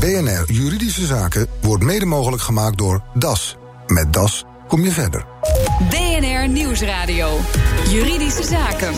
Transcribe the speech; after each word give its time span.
BNR 0.00 0.44
Juridische 0.52 1.06
Zaken 1.06 1.46
wordt 1.60 1.84
mede 1.84 2.04
mogelijk 2.04 2.42
gemaakt 2.42 2.78
door 2.78 3.02
DAS. 3.14 3.56
Met 3.86 4.12
DAS 4.12 4.44
kom 4.68 4.84
je 4.84 4.90
verder. 4.90 5.26
BNR 5.88 6.48
Nieuwsradio. 6.48 7.38
Juridische 7.88 8.42
Zaken. 8.42 8.92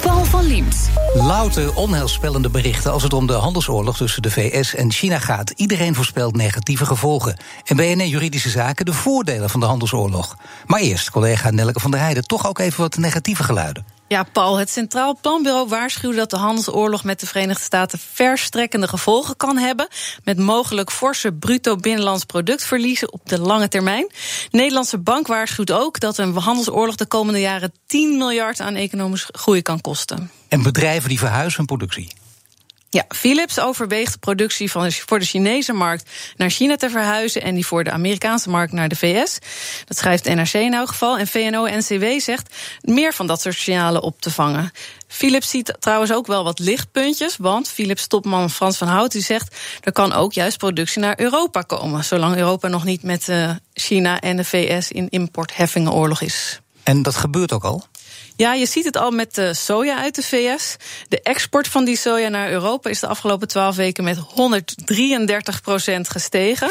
Paul 0.00 0.24
van 0.24 0.44
Liemt. 0.44 0.90
Louter 1.14 1.76
onheilspellende 1.76 2.50
berichten 2.50 2.92
als 2.92 3.02
het 3.02 3.12
om 3.12 3.26
de 3.26 3.32
handelsoorlog 3.32 3.96
tussen 3.96 4.22
de 4.22 4.30
VS 4.30 4.74
en 4.74 4.92
China 4.92 5.18
gaat. 5.18 5.50
Iedereen 5.50 5.94
voorspelt 5.94 6.36
negatieve 6.36 6.86
gevolgen. 6.86 7.36
En 7.64 7.76
BNR 7.76 8.06
Juridische 8.06 8.50
Zaken 8.50 8.84
de 8.84 8.92
voordelen 8.92 9.50
van 9.50 9.60
de 9.60 9.66
handelsoorlog. 9.66 10.36
Maar 10.66 10.80
eerst, 10.80 11.10
collega 11.10 11.50
Nelke 11.50 11.80
van 11.80 11.90
der 11.90 12.00
Heijden, 12.00 12.26
toch 12.26 12.46
ook 12.46 12.58
even 12.58 12.80
wat 12.80 12.96
negatieve 12.96 13.42
geluiden. 13.42 13.84
Ja, 14.12 14.22
Paul, 14.22 14.56
het 14.56 14.70
Centraal 14.70 15.18
Planbureau 15.20 15.68
waarschuwde 15.68 16.16
dat 16.16 16.30
de 16.30 16.36
handelsoorlog 16.36 17.04
met 17.04 17.20
de 17.20 17.26
Verenigde 17.26 17.62
Staten 17.62 17.98
verstrekkende 18.12 18.88
gevolgen 18.88 19.36
kan 19.36 19.58
hebben. 19.58 19.88
Met 20.24 20.38
mogelijk 20.38 20.90
forse 20.90 21.32
bruto 21.32 21.76
binnenlands 21.76 22.24
productverliezen 22.24 23.12
op 23.12 23.28
de 23.28 23.40
lange 23.40 23.68
termijn. 23.68 24.10
Nederlandse 24.50 24.98
Bank 24.98 25.26
waarschuwt 25.26 25.72
ook 25.72 26.00
dat 26.00 26.18
een 26.18 26.36
handelsoorlog 26.36 26.94
de 26.96 27.06
komende 27.06 27.40
jaren 27.40 27.72
10 27.86 28.16
miljard 28.16 28.60
aan 28.60 28.74
economische 28.74 29.32
groei 29.36 29.62
kan 29.62 29.80
kosten. 29.80 30.30
En 30.48 30.62
bedrijven 30.62 31.08
die 31.08 31.18
verhuizen 31.18 31.56
hun 31.56 31.66
productie. 31.66 32.12
Ja, 32.94 33.04
Philips 33.08 33.60
overweegt 33.60 34.12
de 34.12 34.18
productie 34.18 34.70
van 34.70 34.92
voor 34.92 35.18
de 35.18 35.24
Chinese 35.24 35.72
markt 35.72 36.10
naar 36.36 36.50
China 36.50 36.76
te 36.76 36.90
verhuizen 36.90 37.42
en 37.42 37.54
die 37.54 37.66
voor 37.66 37.84
de 37.84 37.90
Amerikaanse 37.90 38.50
markt 38.50 38.72
naar 38.72 38.88
de 38.88 38.96
VS. 38.96 39.38
Dat 39.84 39.96
schrijft 39.96 40.24
NRC 40.24 40.52
in 40.52 40.74
elk 40.74 40.88
geval. 40.88 41.18
En 41.18 41.26
VNO-NCW 41.26 42.04
zegt 42.20 42.54
meer 42.80 43.14
van 43.14 43.26
dat 43.26 43.40
soort 43.40 43.54
signalen 43.54 44.02
op 44.02 44.20
te 44.20 44.30
vangen. 44.30 44.70
Philips 45.06 45.50
ziet 45.50 45.76
trouwens 45.78 46.12
ook 46.12 46.26
wel 46.26 46.44
wat 46.44 46.58
lichtpuntjes, 46.58 47.36
want 47.36 47.68
Philips 47.68 48.06
topman 48.06 48.50
Frans 48.50 48.76
van 48.76 48.88
Hout 48.88 49.12
die 49.12 49.22
zegt 49.22 49.56
er 49.80 49.92
kan 49.92 50.12
ook 50.12 50.32
juist 50.32 50.58
productie 50.58 51.00
naar 51.00 51.20
Europa 51.20 51.62
komen, 51.62 52.04
zolang 52.04 52.36
Europa 52.36 52.68
nog 52.68 52.84
niet 52.84 53.02
met 53.02 53.28
uh, 53.28 53.50
China 53.74 54.20
en 54.20 54.36
de 54.36 54.44
VS 54.44 54.90
in 54.90 55.08
importheffingenoorlog 55.08 56.20
is. 56.20 56.60
En 56.82 57.02
dat 57.02 57.16
gebeurt 57.16 57.52
ook 57.52 57.64
al? 57.64 57.86
Ja, 58.36 58.54
je 58.54 58.66
ziet 58.66 58.84
het 58.84 58.96
al 58.96 59.10
met 59.10 59.34
de 59.34 59.54
soja 59.54 59.98
uit 59.98 60.14
de 60.14 60.22
VS. 60.22 60.76
De 61.08 61.22
export 61.22 61.68
van 61.68 61.84
die 61.84 61.96
soja 61.96 62.28
naar 62.28 62.50
Europa 62.50 62.90
is 62.90 63.00
de 63.00 63.06
afgelopen 63.06 63.48
twaalf 63.48 63.76
weken 63.76 64.04
met 64.04 64.18
133% 64.18 64.22
gestegen. 66.00 66.70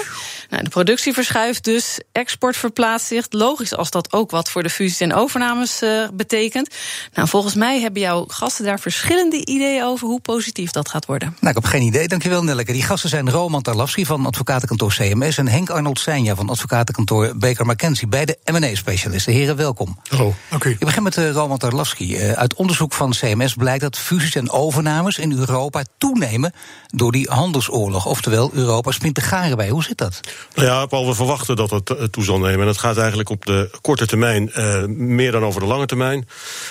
Nou, 0.50 0.64
de 0.64 0.70
productie 0.70 1.14
verschuift 1.14 1.64
dus, 1.64 2.00
export 2.12 2.58
verplaatst 2.58 3.08
zich. 3.08 3.26
Logisch 3.30 3.76
als 3.76 3.90
dat 3.90 4.14
ook 4.14 4.32
wat 4.32 4.50
voor 4.50 4.64
de 4.64 4.70
fusies 4.70 5.00
en 5.00 5.14
overnames 5.14 5.82
uh, 5.82 6.08
betekent. 6.14 6.76
Nou, 7.14 7.28
volgens 7.28 7.56
mij 7.56 7.80
hebben 7.80 8.02
jouw 8.02 8.26
gasten 8.28 8.66
daar 8.66 8.80
verschillende 8.80 9.46
ideeën 9.46 9.84
over 9.84 10.08
hoe 10.08 10.20
positief 10.20 10.72
dat 10.72 10.90
gaat 10.90 11.06
worden. 11.06 11.36
Nou, 11.40 11.56
ik 11.56 11.62
heb 11.62 11.72
geen 11.72 11.82
idee. 11.82 12.08
Dankjewel, 12.08 12.44
Nelleke. 12.44 12.72
Die 12.72 12.84
gasten 12.84 13.10
zijn 13.10 13.30
Roman 13.30 13.62
Tarlavski 13.62 14.06
van 14.06 14.26
advocatenkantoor 14.26 14.94
CMS 14.94 15.38
en 15.38 15.48
Henk 15.48 15.70
Arnold 15.70 16.00
Seinja 16.00 16.36
van 16.36 16.50
advocatenkantoor 16.50 17.38
Baker 17.38 17.66
McKenzie. 17.66 18.08
Beide 18.08 18.38
M&A-specialisten. 18.46 19.34
Heren, 19.34 19.56
welkom. 19.56 20.00
Hallo, 20.10 20.34
oké. 20.52 20.70
Ik 20.70 20.80
begin 20.80 21.04
met 21.04 21.18
uh, 21.18 21.32
Roman 21.32 21.51
Uh, 22.00 22.32
uit 22.32 22.54
onderzoek 22.54 22.94
van 22.94 23.12
CMS 23.12 23.54
blijkt 23.54 23.82
dat 23.82 23.98
fusies 23.98 24.36
en 24.36 24.50
overnames 24.50 25.18
in 25.18 25.32
Europa 25.38 25.84
toenemen 25.98 26.54
door 26.88 27.12
die 27.12 27.28
handelsoorlog. 27.30 28.06
Oftewel, 28.06 28.50
Europa 28.54 28.92
spint 28.92 29.16
de 29.16 29.22
garen 29.22 29.58
bij. 29.58 29.70
Hoe 29.70 29.84
zit 29.84 29.98
dat? 29.98 30.20
Nou 30.56 30.68
ja, 30.68 31.06
we 31.06 31.14
verwachten 31.16 31.56
dat 31.56 31.70
het 31.70 31.90
uh, 31.90 32.04
toe 32.04 32.24
zal 32.24 32.40
nemen. 32.40 32.62
En 32.62 32.68
het 32.68 32.78
gaat 32.78 32.98
eigenlijk 32.98 33.30
op 33.30 33.46
de 33.46 33.70
korte 33.82 34.06
termijn 34.06 34.52
uh, 34.56 34.84
meer 34.86 35.32
dan 35.32 35.44
over 35.44 35.62
de 35.62 35.68
lange 35.68 35.86
termijn. 35.86 36.28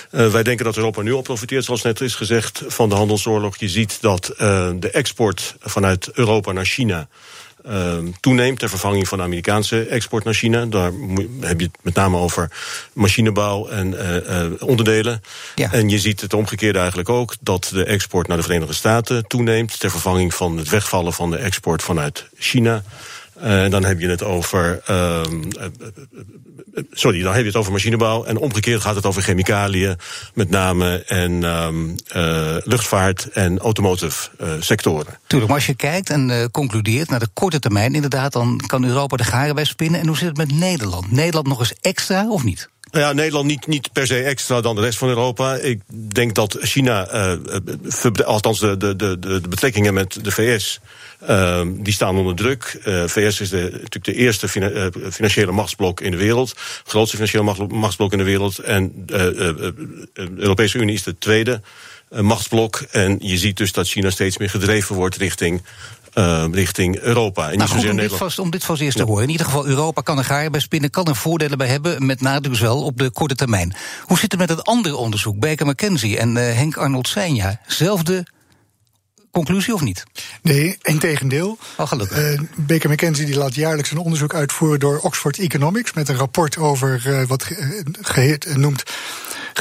Wij 0.09 0.43
denken 0.43 0.65
dat 0.65 0.77
Europa 0.77 1.01
nu 1.01 1.11
op 1.11 1.23
profiteert, 1.23 1.65
zoals 1.65 1.81
net 1.81 2.01
is 2.01 2.15
gezegd, 2.15 2.63
van 2.67 2.89
de 2.89 2.95
handelsoorlog. 2.95 3.57
Je 3.57 3.69
ziet 3.69 3.97
dat 4.01 4.33
de 4.79 4.89
export 4.91 5.55
vanuit 5.59 6.11
Europa 6.13 6.51
naar 6.51 6.65
China. 6.65 7.07
Uh, 7.67 7.97
toeneemt 8.19 8.59
ter 8.59 8.69
vervanging 8.69 9.07
van 9.07 9.17
de 9.17 9.23
Amerikaanse 9.23 9.85
export 9.85 10.23
naar 10.23 10.33
China. 10.33 10.65
Daar 10.65 10.91
heb 11.39 11.59
je 11.59 11.65
het 11.65 11.77
met 11.81 11.93
name 11.93 12.17
over 12.17 12.51
machinebouw 12.93 13.67
en 13.67 13.93
uh, 13.93 14.15
uh, 14.15 14.51
onderdelen. 14.59 15.21
Ja. 15.55 15.71
En 15.71 15.89
je 15.89 15.99
ziet 15.99 16.21
het 16.21 16.33
omgekeerde 16.33 16.79
eigenlijk 16.79 17.09
ook, 17.09 17.35
dat 17.41 17.69
de 17.73 17.83
export 17.83 18.27
naar 18.27 18.37
de 18.37 18.43
Verenigde 18.43 18.73
Staten 18.73 19.27
toeneemt 19.27 19.79
ter 19.79 19.91
vervanging 19.91 20.33
van 20.33 20.57
het 20.57 20.69
wegvallen 20.69 21.13
van 21.13 21.31
de 21.31 21.37
export 21.37 21.83
vanuit 21.83 22.25
China. 22.37 22.83
En 23.41 23.71
dan 23.71 23.83
heb 23.83 23.99
je 23.99 24.09
het 24.09 24.23
over. 24.23 24.81
Uh, 24.89 25.21
sorry, 26.91 27.21
dan 27.21 27.33
heb 27.33 27.41
je 27.41 27.47
het 27.47 27.55
over 27.55 27.71
machinebouw. 27.71 28.23
En 28.23 28.37
omgekeerd 28.37 28.81
gaat 28.81 28.95
het 28.95 29.05
over 29.05 29.21
chemicaliën, 29.21 29.97
met 30.33 30.49
name. 30.49 31.03
En 31.03 31.43
um, 31.43 31.95
uh, 32.15 32.55
luchtvaart 32.63 33.29
en 33.29 33.59
automotive 33.59 34.29
uh, 34.41 34.49
sectoren. 34.59 35.19
Tuurlijk, 35.27 35.51
maar 35.51 35.59
als 35.59 35.67
je 35.67 35.75
kijkt 35.75 36.09
en 36.09 36.29
uh, 36.29 36.45
concludeert 36.51 37.09
naar 37.09 37.19
de 37.19 37.29
korte 37.33 37.59
termijn, 37.59 37.95
inderdaad, 37.95 38.33
dan 38.33 38.61
kan 38.67 38.85
Europa 38.85 39.17
de 39.17 39.23
garen 39.23 39.55
bij 39.55 39.65
spinnen. 39.65 39.99
En 39.99 40.07
hoe 40.07 40.17
zit 40.17 40.27
het 40.27 40.37
met 40.37 40.51
Nederland? 40.51 41.11
Nederland 41.11 41.47
nog 41.47 41.59
eens 41.59 41.73
extra 41.81 42.29
of 42.29 42.43
niet? 42.43 42.69
Ja, 42.91 43.13
Nederland 43.13 43.45
niet, 43.45 43.67
niet 43.67 43.91
per 43.91 44.07
se 44.07 44.23
extra 44.23 44.61
dan 44.61 44.75
de 44.75 44.81
rest 44.81 44.97
van 44.97 45.07
Europa. 45.07 45.55
Ik 45.55 45.81
denk 46.13 46.35
dat 46.35 46.57
China, 46.59 47.13
uh, 47.13 48.25
althans 48.25 48.59
de, 48.59 48.77
de, 48.77 48.95
de, 48.95 49.19
de 49.19 49.41
betrekkingen 49.49 49.93
met 49.93 50.23
de 50.23 50.31
VS, 50.31 50.79
uh, 51.29 51.61
die 51.67 51.93
staan 51.93 52.17
onder 52.17 52.35
druk. 52.35 52.79
Uh, 52.85 53.03
VS 53.07 53.39
is 53.39 53.49
de, 53.49 53.61
natuurlijk 53.61 54.05
de 54.05 54.13
eerste 54.13 54.47
uh, 54.53 55.11
financiële 55.11 55.51
machtsblok 55.51 56.01
in 56.01 56.11
de 56.11 56.17
wereld. 56.17 56.53
Grootste 56.83 57.15
financiële 57.15 57.67
machtsblok 57.67 58.11
in 58.11 58.17
de 58.17 58.23
wereld. 58.23 58.59
En 58.59 58.93
de 58.95 59.73
Europese 60.35 60.77
Unie 60.77 60.95
is 60.95 61.03
de 61.03 61.17
tweede 61.17 61.61
machtsblok. 62.19 62.83
En 62.91 63.17
je 63.19 63.37
ziet 63.37 63.57
dus 63.57 63.71
dat 63.71 63.87
China 63.87 64.09
steeds 64.09 64.37
meer 64.37 64.49
gedreven 64.49 64.95
wordt 64.95 65.15
richting 65.15 65.61
uh, 66.13 66.45
richting 66.51 66.99
Europa. 66.99 67.41
En 67.51 67.57
nou, 67.57 67.73
niet 67.73 67.81
goed, 67.81 67.91
om, 67.91 67.97
dit 67.97 68.13
vast, 68.13 68.39
om 68.39 68.49
dit 68.49 68.63
vast 68.63 68.81
eerst 68.81 68.97
te 68.97 69.03
horen. 69.03 69.23
In 69.23 69.29
ieder 69.29 69.45
geval, 69.45 69.65
Europa 69.65 70.01
kan 70.01 70.17
er 70.17 70.23
garen 70.23 70.51
bij 70.51 70.61
spinnen, 70.61 70.89
kan 70.89 71.05
er 71.05 71.15
voordelen 71.15 71.57
bij 71.57 71.67
hebben, 71.67 72.05
met 72.05 72.21
nadruk 72.21 72.57
wel 72.57 72.83
op 72.83 72.97
de 72.97 73.09
korte 73.09 73.35
termijn. 73.35 73.73
Hoe 74.03 74.17
zit 74.19 74.31
het 74.31 74.39
met 74.39 74.49
het 74.49 74.63
andere 74.63 74.95
onderzoek, 74.95 75.39
Baker 75.39 75.65
McKenzie 75.65 76.17
en 76.17 76.35
uh, 76.35 76.53
Henk 76.53 76.77
Arnold 76.77 77.07
Seinja? 77.07 77.59
Zelfde 77.67 78.25
conclusie 79.31 79.73
of 79.73 79.81
niet? 79.81 80.03
Nee, 80.41 80.77
integendeel. 80.81 81.57
Oh, 81.77 81.87
gelukkig. 81.87 82.17
Uh, 82.17 82.39
Baker 82.55 82.89
McKenzie 82.89 83.25
die 83.25 83.37
laat 83.37 83.55
jaarlijks 83.55 83.91
een 83.91 83.97
onderzoek 83.97 84.33
uitvoeren 84.33 84.79
door 84.79 84.99
Oxford 84.99 85.39
Economics 85.39 85.93
met 85.93 86.09
een 86.09 86.15
rapport 86.15 86.57
over 86.57 87.03
uh, 87.07 87.23
wat 87.27 87.43
ge 88.01 88.37
noemt, 88.55 88.83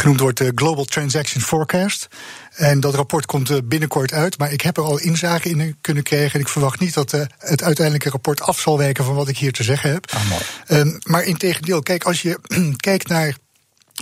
genoemd 0.00 0.20
wordt 0.20 0.38
de 0.38 0.52
Global 0.54 0.84
Transaction 0.84 1.42
Forecast. 1.42 2.08
En 2.54 2.80
dat 2.80 2.94
rapport 2.94 3.26
komt 3.26 3.68
binnenkort 3.68 4.12
uit, 4.12 4.38
maar 4.38 4.52
ik 4.52 4.60
heb 4.60 4.76
er 4.76 4.82
al 4.82 4.98
inzage 4.98 5.48
in 5.48 5.76
kunnen 5.80 6.02
krijgen. 6.02 6.34
En 6.34 6.40
ik 6.40 6.48
verwacht 6.48 6.80
niet 6.80 6.94
dat 6.94 7.10
het 7.38 7.62
uiteindelijke 7.62 8.10
rapport 8.10 8.40
af 8.40 8.60
zal 8.60 8.78
wijken 8.78 9.04
van 9.04 9.14
wat 9.14 9.28
ik 9.28 9.38
hier 9.38 9.52
te 9.52 9.62
zeggen 9.62 9.90
heb. 9.90 10.10
Ah, 10.10 10.28
mooi. 10.28 10.42
Um, 10.68 10.98
maar 11.02 11.22
in 11.22 11.36
tegendeel, 11.36 11.82
kijk, 11.82 12.04
als 12.04 12.22
je 12.22 12.38
kijkt 12.76 13.08
naar 13.08 13.36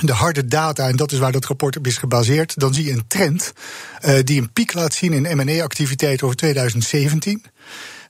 de 0.01 0.13
harde 0.13 0.47
data, 0.47 0.89
en 0.89 0.97
dat 0.97 1.13
is 1.13 1.19
waar 1.19 1.33
dat 1.33 1.45
rapport 1.45 1.77
op 1.77 1.87
is 1.87 1.97
gebaseerd, 1.97 2.61
dan 2.61 2.75
zie 2.75 2.85
je 2.85 2.93
een 2.93 3.07
trend 3.07 3.53
uh, 4.05 4.19
die 4.25 4.41
een 4.41 4.53
piek 4.53 4.75
laat 4.75 4.95
zien 4.95 5.13
in 5.13 5.37
M&A-activiteit 5.37 6.23
over 6.23 6.37
2017. 6.37 7.45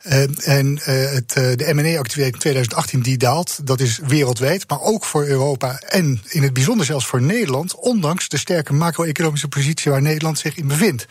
Uh, 0.06 0.48
en 0.48 0.66
uh, 0.66 0.84
het, 0.84 1.32
de 1.32 1.70
M&A-activiteit 1.74 2.32
in 2.32 2.38
2018 2.38 3.02
die 3.02 3.16
daalt, 3.16 3.66
dat 3.66 3.80
is 3.80 3.98
wereldwijd, 4.06 4.68
maar 4.68 4.80
ook 4.80 5.04
voor 5.04 5.24
Europa 5.24 5.80
en 5.88 6.20
in 6.28 6.42
het 6.42 6.52
bijzonder 6.52 6.86
zelfs 6.86 7.06
voor 7.06 7.22
Nederland, 7.22 7.74
ondanks 7.74 8.28
de 8.28 8.38
sterke 8.38 8.72
macro-economische 8.72 9.48
positie 9.48 9.90
waar 9.90 10.02
Nederland 10.02 10.38
zich 10.38 10.56
in 10.56 10.68
bevindt. 10.68 11.06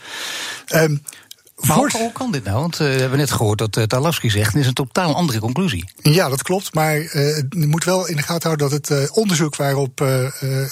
Maar 1.60 1.76
hoe, 1.76 2.12
kan 2.12 2.32
dit 2.32 2.44
nou? 2.44 2.60
Want 2.60 2.72
uh, 2.72 2.78
we 2.78 3.00
hebben 3.00 3.18
net 3.18 3.30
gehoord 3.30 3.58
dat 3.58 3.76
uh, 3.76 4.10
zegt... 4.10 4.52
het 4.52 4.62
is 4.62 4.66
een 4.66 4.72
totaal 4.72 5.14
andere 5.14 5.38
conclusie. 5.38 5.90
Ja, 6.02 6.28
dat 6.28 6.42
klopt. 6.42 6.74
Maar 6.74 6.96
uh, 6.96 7.36
je 7.50 7.66
moet 7.66 7.84
wel 7.84 8.06
in 8.06 8.16
de 8.16 8.22
gaten 8.22 8.48
houden... 8.48 8.70
dat 8.70 8.88
het 8.88 9.10
onderzoek 9.10 9.56
waarop 9.56 10.00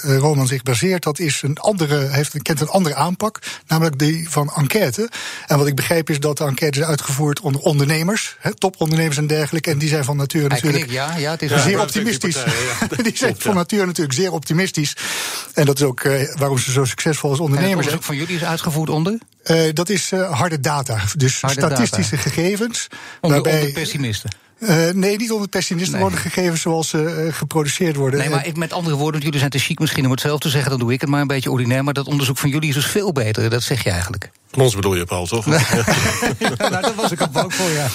Roman 0.03 0.47
zich 0.47 0.63
baseert... 0.63 1.03
dat 1.03 1.19
is 1.19 1.43
een 1.43 1.59
andere, 1.59 2.09
heeft, 2.09 2.43
kent 2.43 2.61
een 2.61 2.69
andere 2.69 2.95
aanpak. 2.95 3.39
Namelijk 3.67 3.99
die 3.99 4.31
van 4.31 4.53
enquête. 4.57 5.11
En 5.47 5.59
wat 5.59 5.67
ik 5.67 5.75
begrijp 5.75 6.11
is 6.11 6.21
dat 6.21 6.39
de 6.39 6.45
enquête 6.45 6.81
is 6.81 6.87
uitgevoerd 6.87 7.41
onder 7.41 7.61
ondernemers. 7.61 8.37
Hè, 8.39 8.55
topondernemers 8.55 9.17
en 9.17 9.27
dergelijke. 9.27 9.71
En 9.71 9.79
die 9.79 9.89
zijn 9.89 10.05
van 10.05 10.17
nature 10.17 10.49
natuurlijk 10.49 10.91
ja, 10.91 11.17
ja, 11.17 11.31
het 11.31 11.43
is 11.43 11.63
zeer 11.63 11.81
optimistisch. 11.81 12.35
Partij, 12.43 12.97
ja. 12.97 13.03
die 13.03 13.17
zijn 13.17 13.35
van 13.39 13.55
nature 13.55 13.87
natuurlijk 13.87 14.19
zeer 14.19 14.33
optimistisch. 14.33 14.97
En 15.55 15.67
dat 15.67 15.79
is 15.79 15.85
ook 15.85 16.03
waarom 16.39 16.59
ze 16.59 16.73
zo 16.73 16.85
succesvol 16.85 17.31
als 17.31 17.41
ondernemers 17.41 17.73
zijn. 17.73 17.95
En 17.95 18.01
het 18.01 18.05
onderzoek 18.05 18.05
van 18.05 18.17
jullie 18.17 18.37
is 18.37 18.45
uitgevoerd 18.45 18.91
onder? 18.91 19.19
Uh, 19.51 19.73
dat 19.73 19.89
is 19.89 20.13
uh, 20.13 20.33
harde 20.33 20.61
data, 20.61 20.99
dus 21.17 21.41
harde 21.41 21.61
statistische 21.61 22.17
data. 22.17 22.31
gegevens. 22.31 22.87
Onder, 23.21 23.43
waarbij, 23.43 23.61
onder 23.61 23.73
pessimisten? 23.73 24.31
Uh, 24.59 24.89
nee, 24.93 25.17
niet 25.17 25.33
onder 25.33 25.49
pessimisten 25.49 25.93
nee. 25.93 26.03
worden 26.03 26.21
gegevens 26.21 26.61
zoals 26.61 26.89
ze 26.89 27.29
geproduceerd 27.33 27.97
worden. 27.97 28.21
Nee, 28.21 28.31
maar 28.31 28.47
ik, 28.47 28.57
met 28.57 28.73
andere 28.73 28.97
woorden, 28.97 29.21
jullie 29.21 29.39
zijn 29.39 29.51
te 29.51 29.59
chic 29.59 29.79
misschien 29.79 30.05
om 30.05 30.11
het 30.11 30.21
zelf 30.21 30.41
te 30.41 30.49
zeggen, 30.49 30.71
dan 30.71 30.81
doe 30.81 30.93
ik 30.93 31.01
het 31.01 31.11
maar 31.11 31.21
een 31.21 31.27
beetje 31.27 31.51
ordinair. 31.51 31.85
Maar 31.85 31.95
dat 31.95 32.07
onderzoek 32.07 32.39
van 32.39 32.51
jullie 32.51 32.69
is 32.69 32.75
dus 32.75 32.87
veel 32.87 33.13
beter, 33.13 33.51
dat 33.51 33.63
zeg 33.63 33.85
je 33.85 33.91
eigenlijk. 33.91 34.31
Ons 34.57 34.75
bedoel 34.75 34.95
je, 34.95 35.05
Paul, 35.05 35.27
toch? 35.27 35.47
nou, 35.47 36.81
dat 36.81 36.95
was 36.95 37.13
ik 37.13 37.21
op 37.21 37.37
ook 37.37 37.53
voor, 37.53 37.71
ja. 37.71 37.87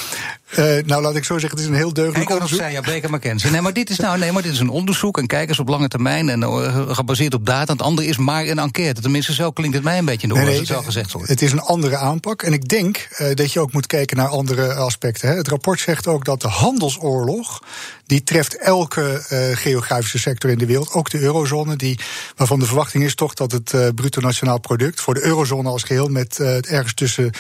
Nou, 0.86 1.02
laat 1.02 1.16
ik 1.16 1.24
zo 1.24 1.38
zeggen, 1.38 1.50
het 1.50 1.60
is 1.60 1.66
een 1.66 1.74
heel 1.78 1.94
deugdelijk 1.94 2.30
Henk 2.30 2.42
onderzoek. 2.42 2.60
zei 2.60 2.74
ja, 2.74 2.82
Baker 2.82 3.10
McKenzie. 3.10 3.52
Nee, 3.52 3.62
maar 3.62 3.74
dit 3.74 3.90
is 3.90 3.98
nou, 3.98 4.20
nee, 4.20 4.32
maar 4.32 4.42
dit 4.42 4.52
is 4.52 4.60
een 4.60 4.70
onderzoek 4.70 5.18
en 5.18 5.28
kijkers 5.28 5.60
op 5.60 5.68
lange 5.68 5.88
termijn 5.88 6.30
en 6.30 6.42
uh, 6.42 6.90
gebaseerd 6.90 7.34
op 7.34 7.46
data. 7.46 7.72
Het 7.72 7.82
andere 7.82 8.08
is 8.08 8.18
maar 8.18 8.46
een 8.48 8.60
enquête. 8.60 9.02
Tenminste, 9.02 9.34
zo 9.34 9.52
klinkt 9.52 9.76
het 9.76 9.84
mij 9.84 9.98
een 9.98 10.06
beetje 10.06 10.28
in 10.28 10.34
de 10.34 10.34
oren, 10.34 10.46
nee, 10.48 10.60
nee, 10.60 10.62
als 10.62 10.70
het 10.70 10.78
zo 10.78 10.86
gezegd 10.86 11.12
wordt. 11.12 11.30
Het 11.30 11.42
is 11.42 11.52
een 11.52 11.62
andere 11.62 11.98
aanpak. 11.98 12.42
En 12.42 12.54
ik 12.54 12.68
denk 12.68 13.08
uh, 13.20 13.36
dat 13.36 13.54
je 13.54 13.60
ook 13.60 13.74
moet 13.74 13.88
kijken 13.88 14.18
naar 14.18 14.28
andere 14.28 14.74
aspecten. 14.74 15.30
Hè. 15.30 15.36
Het 15.36 15.48
rapport 15.48 15.80
zegt 15.80 16.08
ook 16.08 16.26
dat 16.26 16.42
de 16.42 16.48
handelsoorlog 16.48 17.62
die 18.12 18.24
treft 18.24 18.58
elke 18.58 19.24
uh, 19.32 19.58
geografische 19.58 20.20
sector 20.20 20.50
in 20.50 20.58
de 20.58 20.66
wereld, 20.66 20.94
ook 20.94 21.10
de 21.10 21.20
eurozone, 21.20 21.76
die, 21.76 22.00
waarvan 22.36 22.60
de 22.60 22.66
verwachting 22.66 23.04
is 23.04 23.16
toch 23.16 23.34
dat 23.34 23.52
het 23.52 23.74
uh, 23.74 23.88
bruto 23.96 24.22
nationaal 24.22 24.60
product 24.60 25.02
voor 25.02 25.14
de 25.14 25.24
eurozone 25.24 25.70
als 25.70 25.84
geheel 25.84 26.08
met 26.08 26.38
uh, 26.40 26.72
ergens 26.72 26.94
tussen 26.94 27.32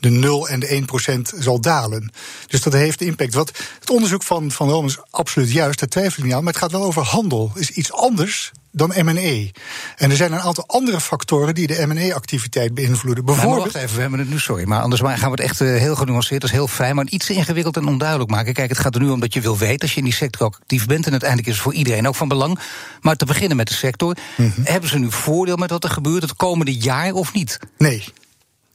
de 0.00 0.10
0 0.10 0.48
en 0.48 0.60
de 0.60 0.66
1 0.66 0.84
procent 0.84 1.32
zal 1.38 1.60
dalen. 1.60 2.12
Dus 2.46 2.62
dat 2.62 2.72
heeft 2.72 3.00
impact. 3.00 3.34
Wat, 3.34 3.58
het 3.80 3.90
onderzoek 3.90 4.22
van, 4.22 4.50
van 4.50 4.84
is 4.84 4.98
absoluut 5.10 5.52
juist, 5.52 5.78
daar 5.78 5.88
twijfel 5.88 6.18
ik 6.18 6.24
niet 6.24 6.34
aan, 6.34 6.44
maar 6.44 6.52
het 6.52 6.62
gaat 6.62 6.72
wel 6.72 6.84
over 6.84 7.02
handel. 7.02 7.52
is 7.54 7.70
iets 7.70 7.92
anders 7.92 8.52
dan 8.72 8.92
M&E. 8.96 9.50
En 9.96 10.10
er 10.10 10.16
zijn 10.16 10.32
een 10.32 10.40
aantal 10.40 10.64
andere 10.66 11.00
factoren 11.00 11.54
die 11.54 11.66
de 11.66 11.86
M&E-activiteit 11.86 12.74
beïnvloeden. 12.74 13.24
Bijvoorbeeld... 13.24 13.56
Nou, 13.56 13.72
wacht 13.72 13.84
even, 13.84 13.94
we 13.94 14.00
hebben 14.00 14.18
het 14.18 14.30
nu, 14.30 14.38
sorry, 14.38 14.64
maar 14.64 14.80
anders 14.80 15.00
gaan 15.00 15.30
we 15.30 15.30
het 15.30 15.40
echt 15.40 15.60
uh, 15.60 15.78
heel 15.78 15.96
genuanceerd, 15.96 16.40
dat 16.40 16.50
is 16.50 16.56
heel 16.56 16.68
fijn, 16.68 16.94
maar 16.94 17.06
iets 17.08 17.30
ingewikkeld 17.30 17.76
en 17.76 17.86
onduidelijk 17.86 18.30
maken. 18.30 18.54
Kijk, 18.54 18.68
het 18.68 18.78
gaat 18.78 18.94
er 18.94 19.00
nu 19.00 19.08
om 19.08 19.20
dat 19.20 19.34
je 19.34 19.40
wil 19.40 19.58
weten, 19.58 19.80
als 19.80 19.92
je 19.92 19.98
in 19.98 20.04
die 20.04 20.12
sector 20.12 20.46
ook 20.46 20.56
actief 20.60 20.86
bent, 20.86 21.04
en 21.04 21.10
uiteindelijk 21.10 21.48
is 21.48 21.54
het 21.54 21.64
voor 21.64 21.74
iedereen 21.74 22.08
ook 22.08 22.14
van 22.14 22.28
belang. 22.28 22.58
Maar 23.00 23.16
te 23.16 23.24
beginnen 23.24 23.56
met 23.56 23.68
de 23.68 23.74
sector, 23.74 24.16
mm 24.36 24.52
-hmm. 24.54 24.64
hebben 24.64 24.90
ze 24.90 24.98
nu 24.98 25.10
voordeel 25.10 25.56
met 25.56 25.70
wat 25.70 25.84
er 25.84 25.90
gebeurt 25.90 26.22
het 26.22 26.36
komende 26.36 26.74
jaar 26.74 27.12
of 27.12 27.32
niet? 27.32 27.58
Nee. 27.78 28.04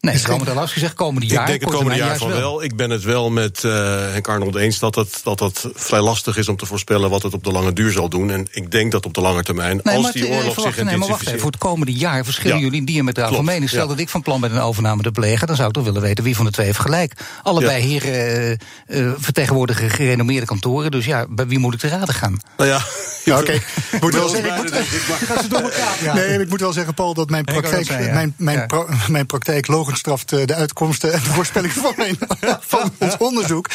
Nee, 0.05 0.21
Roman 0.25 0.45
Dalasky 0.45 0.79
zegt 0.79 0.93
komende 0.93 1.27
jaar. 1.27 1.41
Ik 1.41 1.47
denk 1.47 1.61
het 1.61 1.69
komende 1.69 1.97
jaar 1.97 2.17
van 2.17 2.27
wel. 2.27 2.37
wel. 2.37 2.63
Ik 2.63 2.75
ben 2.75 2.89
het 2.89 3.03
wel 3.03 3.29
met 3.29 3.63
uh, 3.63 3.71
Henk 4.11 4.27
Arnold 4.27 4.55
eens 4.55 4.79
dat 4.79 4.95
het, 4.95 5.19
dat 5.23 5.39
het 5.39 5.65
vrij 5.73 6.01
lastig 6.01 6.37
is 6.37 6.47
om 6.47 6.55
te 6.55 6.65
voorspellen 6.65 7.09
wat 7.09 7.23
het 7.23 7.33
op 7.33 7.43
de 7.43 7.51
lange 7.51 7.73
duur 7.73 7.91
zal 7.91 8.09
doen. 8.09 8.31
En 8.31 8.47
ik 8.51 8.71
denk 8.71 8.91
dat 8.91 9.05
op 9.05 9.13
de 9.13 9.21
lange 9.21 9.43
termijn, 9.43 9.79
nee, 9.83 9.97
als 9.97 10.11
die 10.11 10.27
oorlog 10.27 10.55
wacht, 10.55 10.75
zich 10.75 10.83
nee, 10.83 10.97
maar 10.97 11.07
wacht 11.07 11.27
even, 11.27 11.39
voor 11.39 11.51
het 11.51 11.59
komende 11.59 11.93
jaar 11.93 12.23
verschillen 12.23 12.57
ja. 12.57 12.63
jullie 12.63 12.85
diametraal 12.85 13.33
van 13.33 13.45
mening. 13.45 13.69
Stel 13.69 13.81
ja. 13.81 13.87
dat 13.87 13.99
ik 13.99 14.09
van 14.09 14.21
plan 14.21 14.41
ben 14.41 14.51
een 14.51 14.61
overname 14.61 15.03
te 15.03 15.11
plegen, 15.11 15.47
dan 15.47 15.55
zou 15.55 15.67
ik 15.67 15.73
toch 15.73 15.83
willen 15.83 16.01
weten 16.01 16.23
wie 16.23 16.35
van 16.35 16.45
de 16.45 16.51
twee 16.51 16.65
heeft 16.65 16.79
gelijk. 16.79 17.13
Allebei 17.43 17.81
ja. 17.81 17.87
heren 17.87 18.59
uh, 18.87 19.05
uh, 19.05 19.13
vertegenwoordigen 19.17 19.89
gerenommeerde 19.89 20.45
kantoren, 20.45 20.91
dus 20.91 21.05
ja, 21.05 21.25
bij 21.29 21.47
wie 21.47 21.59
moet 21.59 21.73
ik 21.73 21.79
te 21.79 21.87
raden 21.87 22.15
gaan? 22.15 22.39
Nou 22.57 22.69
ja, 22.69 22.81
ja 23.25 23.39
oké. 23.39 23.43
Okay. 23.43 23.55
Ik 23.91 24.01
moet 24.01 24.13
wel 24.13 24.29
zeggen, 24.29 24.55
ik 24.55 24.61
moet, 24.61 26.13
nee, 26.13 26.39
ik 26.39 26.49
moet 26.49 26.59
wel 26.59 26.73
zeggen, 26.73 26.93
Paul, 26.93 27.13
dat 27.13 27.29
mijn 27.29 27.43
praktijk, 27.43 27.89
mijn, 27.89 28.33
mijn, 28.37 28.67
mijn 29.07 29.25
praktijk 29.25 29.67
logenstraft 30.03 30.47
de 30.47 30.55
uitkomsten 30.55 31.13
en 31.13 31.19
de 31.19 31.29
voorspelling 31.29 31.73
van, 31.85 31.93
mijn, 31.97 32.17
van 32.59 32.91
ons 32.97 33.17
onderzoek. 33.17 33.69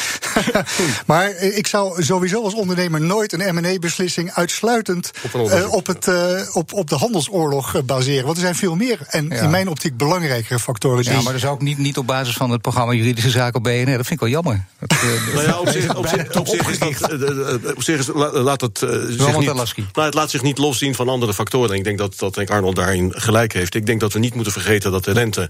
maar 1.05 1.29
ik 1.35 1.67
zou 1.67 2.03
sowieso 2.03 2.43
als 2.43 2.53
ondernemer 2.53 3.01
nooit 3.01 3.33
een 3.33 3.55
M&A-beslissing 3.55 4.31
uitsluitend 4.31 5.11
op, 5.33 5.51
uh, 5.51 5.73
op, 5.73 5.87
het, 5.87 6.07
uh, 6.07 6.41
op, 6.53 6.73
op 6.73 6.89
de 6.89 6.95
handelsoorlog 6.95 7.85
baseren. 7.85 8.25
Want 8.25 8.35
er 8.35 8.43
zijn 8.43 8.55
veel 8.55 8.75
meer 8.75 8.99
en 9.07 9.27
ja. 9.29 9.35
in 9.35 9.49
mijn 9.49 9.67
optiek 9.67 9.97
belangrijkere 9.97 10.59
factoren. 10.59 11.03
Ja, 11.03 11.13
maar 11.13 11.23
dat 11.23 11.33
is 11.33 11.45
ook 11.45 11.61
niet, 11.61 11.77
niet 11.77 11.97
op 11.97 12.07
basis 12.07 12.35
van 12.35 12.49
het 12.49 12.61
programma 12.61 12.93
Juridische 12.93 13.29
Zaken 13.29 13.55
op 13.55 13.63
BNR. 13.63 13.85
Dat 13.85 14.07
vind 14.07 14.09
ik 14.09 14.19
wel 14.19 14.29
jammer. 14.29 14.65
Dat, 14.79 14.89
nou 15.33 15.47
ja, 15.47 15.59
op 15.59 15.69
zich, 15.69 15.95
op 15.95 16.07
zich, 16.07 16.35
op 16.35 16.47
zich 16.47 16.69
is 16.69 16.79
dat, 16.99 17.75
op 17.75 17.83
zich 17.83 17.99
is, 17.99 18.09
laat 18.33 18.61
het 18.61 18.77
zich 18.77 19.37
niet, 19.37 19.53
nou, 19.93 20.05
het 20.05 20.13
laat 20.13 20.29
zich 20.29 20.41
niet 20.41 20.57
loszien 20.57 20.95
van 20.95 21.09
andere 21.09 21.33
factoren. 21.33 21.75
Ik 21.75 21.83
denk 21.83 21.97
dat, 21.97 22.19
dat 22.19 22.35
Henk 22.35 22.49
Arnold 22.49 22.75
daarin 22.75 23.13
gelijk 23.15 23.53
heeft. 23.53 23.75
Ik 23.75 23.85
denk 23.85 23.99
dat 23.99 24.13
we 24.13 24.19
niet 24.19 24.33
moeten 24.33 24.53
vergeten 24.53 24.91
dat 24.91 25.03
de 25.03 25.11
rente 25.11 25.49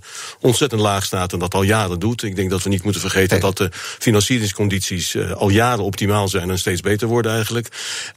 ontzettend 0.61 0.91
laag 0.91 1.05
staat 1.05 1.33
en 1.33 1.39
dat 1.39 1.53
al 1.53 1.63
jaren 1.63 1.99
doet. 1.99 2.23
Ik 2.23 2.35
denk 2.35 2.49
dat 2.49 2.63
we 2.63 2.69
niet 2.69 2.83
moeten 2.83 3.01
vergeten 3.01 3.29
nee. 3.29 3.39
dat 3.39 3.57
de 3.57 3.69
financieringscondities 3.99 5.15
uh, 5.15 5.31
al 5.31 5.49
jaren 5.49 5.83
optimaal 5.83 6.27
zijn 6.27 6.49
en 6.49 6.59
steeds 6.59 6.81
beter 6.81 7.07
worden 7.07 7.31
eigenlijk. 7.31 7.67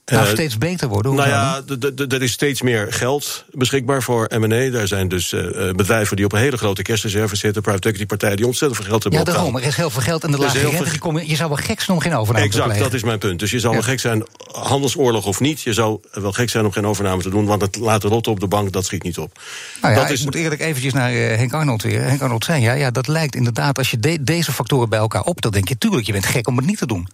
Nou, 0.07 0.27
uh, 0.27 0.33
steeds 0.33 0.59
beter 0.59 0.89
worden? 0.89 1.13
Hoe 1.13 1.21
nou 1.21 1.33
ja, 1.33 1.63
er 2.09 2.23
is 2.23 2.33
steeds 2.33 2.63
meer 2.63 2.93
geld 2.93 3.45
beschikbaar 3.51 4.03
voor 4.03 4.31
M&A. 4.39 4.71
Daar 4.71 4.89
zijn 4.89 5.09
dus 5.09 5.33
uh, 5.33 5.71
bedrijven 5.73 6.17
die 6.17 6.25
op 6.25 6.33
een 6.33 6.39
hele 6.39 6.57
grote 6.57 6.83
kerstreserve 6.83 7.37
zitten, 7.37 7.63
private 7.63 7.89
equity 7.89 8.07
partijen 8.07 8.37
die 8.37 8.47
ontzettend 8.47 8.81
veel 8.81 8.91
geld 8.91 9.03
hebben 9.03 9.21
Ja, 9.21 9.33
daarom, 9.33 9.57
er 9.57 9.63
is 9.63 9.77
heel 9.77 9.91
veel 9.91 10.03
geld 10.03 10.25
en 10.25 10.31
de 10.31 10.39
lage 10.39 10.59
rente. 10.59 11.27
Je 11.27 11.37
zou 11.37 11.49
wel 11.49 11.59
gek 11.59 11.81
zijn 11.81 11.97
om 11.97 12.03
geen 12.03 12.15
overname 12.15 12.47
exact, 12.47 12.63
te 12.63 12.71
plegen. 12.71 12.91
dat 12.91 12.95
is 12.95 13.05
mijn 13.05 13.19
punt. 13.19 13.39
Dus 13.39 13.51
je 13.51 13.61
zou 13.61 13.75
ja. 13.75 13.81
wel 13.81 13.89
gek 13.89 14.01
zijn, 14.01 14.25
handelsoorlog 14.53 15.27
of 15.27 15.41
niet, 15.41 15.61
je 15.61 15.73
zou 15.73 16.01
wel 16.13 16.33
gek 16.33 16.51
zijn 16.51 16.65
om 16.65 16.73
geen 16.73 16.87
overname 16.87 17.23
te 17.23 17.31
doen, 17.31 17.47
want 17.47 17.61
het 17.61 17.77
laten 17.77 18.09
rotten 18.09 18.33
op 18.33 18.41
de 18.41 18.47
bank, 18.47 18.73
dat 18.73 18.85
schiet 18.85 19.03
niet 19.03 19.19
op. 19.19 19.39
Nou 19.81 19.95
ja, 19.95 20.01
dat 20.01 20.11
ik 20.11 20.17
is... 20.17 20.25
moet 20.25 20.35
eerlijk 20.35 20.61
eventjes 20.61 20.93
naar 20.93 21.13
Henk 21.13 21.53
Arnold 21.53 21.83
weer. 21.83 22.03
Henk 22.03 22.23
Arnold 22.25 22.45
zei, 22.45 22.63
ja, 22.63 22.73
ja, 22.73 22.91
dat 22.91 23.07
lijkt 23.07 23.35
inderdaad, 23.35 23.79
als 23.79 23.91
je 23.91 23.99
de, 23.99 24.23
deze 24.23 24.53
factoren 24.53 24.89
bij 24.89 24.99
elkaar 24.99 25.23
op, 25.23 25.41
dan 25.41 25.53
denk 25.53 25.69
je, 25.69 25.79
tuurlijk, 25.79 26.07
je 26.07 26.13
bent 26.13 26.27
gek 26.27 26.49
om 26.49 26.57
het 26.57 26.67
niet 26.67 26.79
te 26.79 26.87
doen. 26.87 27.09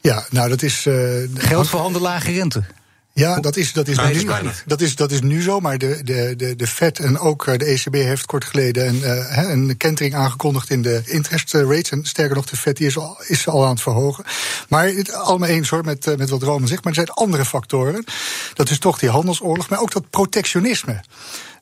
Ja, 0.00 0.24
nou 0.30 0.48
dat 0.48 0.62
is. 0.62 0.86
Uh, 0.86 0.94
Geld 1.34 1.68
voor 1.68 1.80
handen 1.80 2.02
lage 2.02 2.32
rente. 2.32 2.64
Ja, 3.12 3.40
dat 3.40 3.56
is, 3.56 3.72
dat, 3.72 3.88
is 3.88 3.96
nu, 3.96 4.30
dat, 4.66 4.80
is, 4.80 4.96
dat 4.96 5.10
is 5.10 5.20
nu 5.20 5.42
zo, 5.42 5.60
maar 5.60 5.78
de, 5.78 6.00
de, 6.04 6.34
de, 6.36 6.56
de 6.56 6.66
Fed 6.66 6.98
en 6.98 7.18
ook 7.18 7.44
de 7.58 7.64
ECB 7.64 7.94
heeft 7.94 8.26
kort 8.26 8.44
geleden 8.44 8.88
een, 8.88 8.96
uh, 8.96 9.50
een 9.50 9.76
kentering 9.76 10.14
aangekondigd 10.14 10.70
in 10.70 10.82
de 10.82 11.02
interest 11.04 11.52
rates. 11.52 11.90
En 11.90 12.04
sterker 12.04 12.36
nog, 12.36 12.46
de 12.46 12.56
Fed 12.56 12.76
die 12.76 12.86
is, 12.86 12.98
al, 12.98 13.22
is 13.26 13.48
al 13.48 13.64
aan 13.64 13.70
het 13.70 13.80
verhogen. 13.80 14.24
Maar 14.68 14.86
het 14.86 15.12
allemaal 15.12 15.48
eens 15.48 15.68
hoor, 15.68 15.84
met, 15.84 16.16
met 16.16 16.30
wat 16.30 16.42
Roman 16.42 16.68
zegt. 16.68 16.84
Maar 16.84 16.92
er 16.92 17.04
zijn 17.04 17.16
andere 17.16 17.44
factoren. 17.44 18.04
Dat 18.54 18.70
is 18.70 18.78
toch 18.78 18.98
die 18.98 19.08
handelsoorlog, 19.08 19.68
maar 19.68 19.80
ook 19.80 19.92
dat 19.92 20.10
protectionisme. 20.10 21.00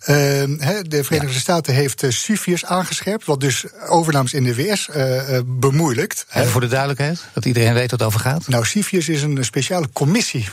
Uh, 0.01 0.07
de 0.07 1.05
Verenigde 1.05 1.35
ja. 1.35 1.41
Staten 1.41 1.75
heeft 1.75 2.03
uh, 2.03 2.11
CFIUS 2.11 2.65
aangescherpt, 2.65 3.25
wat 3.25 3.41
dus 3.41 3.65
overnames 3.89 4.33
in 4.35 4.45
de 4.45 4.55
VS 4.55 4.89
uh, 4.97 5.31
uh, 5.31 5.39
bemoeilijkt. 5.47 6.27
Even 6.33 6.51
voor 6.51 6.61
de 6.61 6.67
duidelijkheid, 6.67 7.21
dat 7.35 7.45
iedereen 7.45 7.75
weet 7.75 7.91
wat 7.91 8.01
het 8.01 8.03
over 8.03 8.21
gaat. 8.21 8.49
Nou, 8.49 8.65
CFIUS 8.65 9.09
is 9.09 9.23
een 9.23 9.45
speciale 9.45 9.89
commissie 9.93 10.49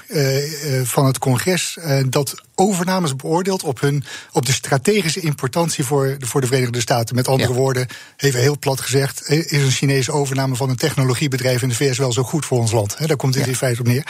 van 0.84 1.06
het 1.06 1.18
congres 1.18 1.78
dat 2.10 2.36
overnames 2.56 3.16
beoordeelt 3.16 3.64
op, 3.64 3.80
hun, 3.80 4.04
op 4.32 4.46
de 4.46 4.52
strategische 4.52 5.20
importantie 5.20 5.84
voor 5.84 6.16
de, 6.20 6.26
voor 6.26 6.42
de 6.42 6.48
Verenigde 6.48 6.80
Staten. 6.80 7.16
Met 7.16 7.28
andere 7.28 7.50
ja. 7.50 7.56
woorden, 7.56 7.88
even 8.18 8.40
heel 8.40 8.60
plat 8.60 8.82
gezegd, 8.82 9.30
is 9.30 9.64
een 9.64 9.72
Chinese 9.72 10.12
overname 10.12 10.56
van 10.56 10.70
een 10.70 10.76
technologiebedrijf 10.76 11.62
in 11.62 11.70
de 11.70 11.76
VS 11.76 11.98
wel 11.98 12.14
zo 12.14 12.24
goed 12.24 12.46
voor 12.46 12.60
ons 12.60 12.72
land? 12.72 12.98
He, 12.98 13.06
daar 13.06 13.18
komt 13.18 13.34
het 13.36 13.44
ja. 13.44 13.50
in 13.50 13.56
feite 13.56 13.80
op 13.80 13.88
neer. 13.88 14.04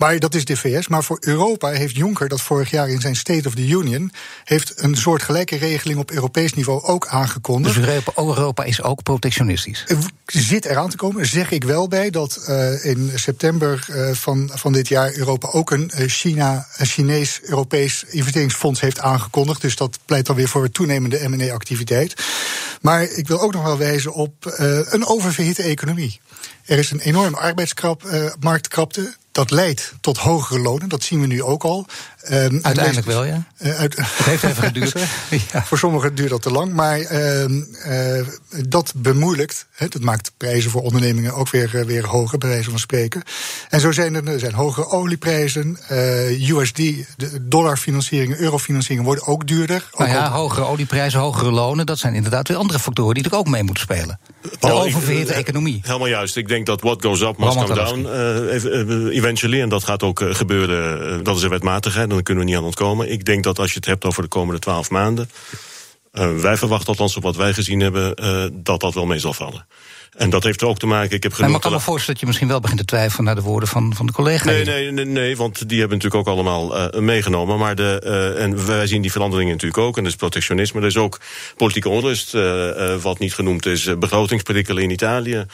Maar 0.00 0.18
dat 0.18 0.34
is 0.34 0.44
de 0.44 0.56
VS. 0.56 0.88
Maar 0.88 1.04
voor 1.04 1.16
Europa 1.20 1.68
heeft 1.68 1.96
Juncker 1.96 2.28
dat 2.28 2.40
vorig 2.40 2.70
jaar 2.70 2.88
in 2.88 3.00
zijn 3.00 3.16
State 3.16 3.48
of 3.48 3.54
the 3.54 3.66
Union 3.66 4.12
heeft 4.44 4.72
een 4.76 4.96
soortgelijke 4.96 5.56
regeling 5.56 5.98
op 5.98 6.10
Europees 6.10 6.54
niveau 6.54 6.82
ook 6.82 7.06
aangekondigd. 7.06 7.74
Dus 7.74 7.84
Europa, 7.84 8.12
Europa 8.16 8.64
is 8.64 8.82
ook 8.82 9.02
protectionistisch? 9.02 9.84
Zit 10.26 10.64
eraan 10.64 10.90
te 10.90 10.96
komen, 10.96 11.26
zeg 11.26 11.50
ik 11.50 11.64
wel 11.64 11.88
bij 11.88 12.10
dat 12.10 12.44
uh, 12.48 12.84
in 12.84 13.10
september 13.14 13.86
uh, 13.90 14.10
van, 14.10 14.50
van 14.54 14.72
dit 14.72 14.88
jaar 14.88 15.14
Europa 15.14 15.48
ook 15.48 15.70
een 15.70 15.90
China, 15.94 16.66
een 16.76 16.86
Chinees 16.86 17.40
Europees 17.70 18.04
investeringsfonds 18.08 18.80
heeft 18.80 19.00
aangekondigd. 19.00 19.60
Dus 19.60 19.76
dat 19.76 19.98
pleit 20.04 20.26
dan 20.26 20.36
weer 20.36 20.48
voor 20.48 20.70
toenemende 20.70 21.28
M&A-activiteit. 21.28 22.14
Maar 22.80 23.02
ik 23.02 23.28
wil 23.28 23.40
ook 23.40 23.52
nog 23.52 23.62
wel 23.62 23.78
wijzen 23.78 24.12
op 24.12 24.32
een 24.90 25.06
oververhitte 25.06 25.62
economie. 25.62 26.20
Er 26.64 26.78
is 26.78 26.90
een 26.90 27.00
enorme 27.00 27.36
arbeidsmarktkrapte. 27.36 29.14
Dat 29.32 29.50
leidt 29.50 29.92
tot 30.00 30.18
hogere 30.18 30.60
lonen, 30.60 30.88
dat 30.88 31.02
zien 31.02 31.20
we 31.20 31.26
nu 31.26 31.42
ook 31.42 31.64
al. 31.64 31.86
Um, 32.28 32.58
Uiteindelijk 32.62 33.06
wel, 33.06 33.24
ja. 33.24 33.44
Uh, 33.58 33.78
uit, 33.78 33.96
het 33.96 34.06
heeft 34.06 34.44
even 34.44 34.62
geduurd. 34.62 34.92
ja. 35.52 35.64
Voor 35.64 35.78
sommigen 35.78 36.14
duurt 36.14 36.30
dat 36.30 36.42
te 36.42 36.50
lang, 36.50 36.72
maar 36.72 36.98
uh, 36.98 37.44
uh, 37.44 38.26
dat 38.68 38.92
bemoeilijkt. 38.96 39.66
He, 39.70 39.88
dat 39.88 40.02
maakt 40.02 40.32
prijzen 40.36 40.70
voor 40.70 40.82
ondernemingen 40.82 41.34
ook 41.34 41.50
weer, 41.50 41.84
weer 41.86 42.06
hoger, 42.06 42.38
bij 42.38 42.48
wijze 42.48 42.70
van 42.70 42.78
spreken. 42.78 43.22
En 43.68 43.80
zo 43.80 43.92
zijn 43.92 44.14
er, 44.14 44.28
er 44.28 44.38
zijn 44.38 44.52
hogere 44.52 44.86
olieprijzen, 44.86 45.78
USD, 46.48 46.76
de 46.76 47.38
dollarfinancieringen, 47.40 48.40
eurofinancieringen 48.40 49.06
worden 49.06 49.26
ook 49.26 49.46
duurder. 49.46 49.88
Ook 49.90 49.98
nou 49.98 50.10
ja, 50.10 50.30
hogere 50.30 50.64
olieprijzen, 50.66 51.20
hogere 51.20 51.50
lonen, 51.50 51.86
dat 51.86 51.98
zijn 51.98 52.14
inderdaad 52.14 52.48
weer 52.48 52.56
andere 52.56 52.78
factoren 52.78 53.14
die 53.14 53.24
er 53.24 53.36
ook 53.36 53.48
mee 53.48 53.62
moeten 53.62 53.82
spelen. 53.82 54.18
De 54.60 54.72
oververhitte 54.72 55.32
economie. 55.32 55.80
Helemaal 55.82 56.08
juist. 56.08 56.36
Ik 56.36 56.48
denk 56.48 56.66
dat 56.66 56.80
what 56.80 57.02
goes 57.02 57.20
up 57.20 57.38
must 57.38 57.56
come 57.56 57.74
down, 57.74 58.06
eventually. 59.10 59.60
En 59.60 59.68
dat 59.68 59.84
gaat 59.84 60.02
ook 60.02 60.22
gebeuren. 60.30 61.24
dat 61.24 61.36
is 61.36 61.42
een 61.42 61.50
wetmatigheid 61.50 62.09
dan 62.14 62.22
kunnen 62.22 62.44
we 62.44 62.50
niet 62.50 62.58
aan 62.58 62.64
ontkomen. 62.66 63.10
Ik 63.10 63.24
denk 63.24 63.44
dat 63.44 63.58
als 63.58 63.70
je 63.70 63.76
het 63.76 63.86
hebt 63.86 64.04
over 64.04 64.22
de 64.22 64.28
komende 64.28 64.60
twaalf 64.60 64.90
maanden. 64.90 65.30
Uh, 66.12 66.36
wij 66.36 66.56
verwachten 66.56 66.88
althans 66.88 67.16
op 67.16 67.22
wat 67.22 67.36
wij 67.36 67.52
gezien 67.52 67.80
hebben, 67.80 68.22
uh, 68.22 68.44
dat 68.52 68.80
dat 68.80 68.94
wel 68.94 69.06
mee 69.06 69.18
zal 69.18 69.32
vallen. 69.32 69.66
En 70.16 70.30
dat 70.30 70.44
heeft 70.44 70.60
er 70.60 70.66
ook 70.66 70.78
te 70.78 70.86
maken. 70.86 71.16
Ik 71.16 71.22
heb 71.22 71.32
nee, 71.32 71.46
maar 71.46 71.56
ik 71.56 71.62
kan 71.62 71.72
me 71.72 71.80
voorstellen 71.80 72.12
dat 72.12 72.20
je 72.20 72.26
misschien 72.26 72.48
wel 72.48 72.60
begint 72.60 72.78
te 72.78 72.84
twijfelen 72.84 73.24
naar 73.24 73.34
de 73.34 73.40
woorden 73.40 73.68
van, 73.68 73.94
van 73.94 74.06
de 74.06 74.12
collega. 74.12 74.44
Nee, 74.44 74.64
nee, 74.64 74.90
nee, 74.90 75.04
nee, 75.04 75.36
want 75.36 75.68
die 75.68 75.78
hebben 75.78 75.96
natuurlijk 75.98 76.28
ook 76.28 76.34
allemaal 76.34 76.94
uh, 76.94 77.00
meegenomen. 77.00 77.58
Maar 77.58 77.74
de, 77.74 78.02
uh, 78.04 78.42
en 78.42 78.66
wij 78.66 78.86
zien 78.86 79.02
die 79.02 79.12
veranderingen 79.12 79.52
natuurlijk 79.52 79.82
ook. 79.82 79.96
En 79.96 80.02
dat 80.02 80.12
is 80.12 80.18
protectionisme. 80.18 80.80
Er 80.80 80.86
is 80.86 80.96
ook 80.96 81.20
politieke 81.56 81.88
onrust. 81.88 82.34
Uh, 82.34 82.96
wat 83.02 83.18
niet 83.18 83.34
genoemd 83.34 83.66
is, 83.66 83.98
begrotingsprikkelen 83.98 84.82
in 84.82 84.90
Italië. 84.90 85.46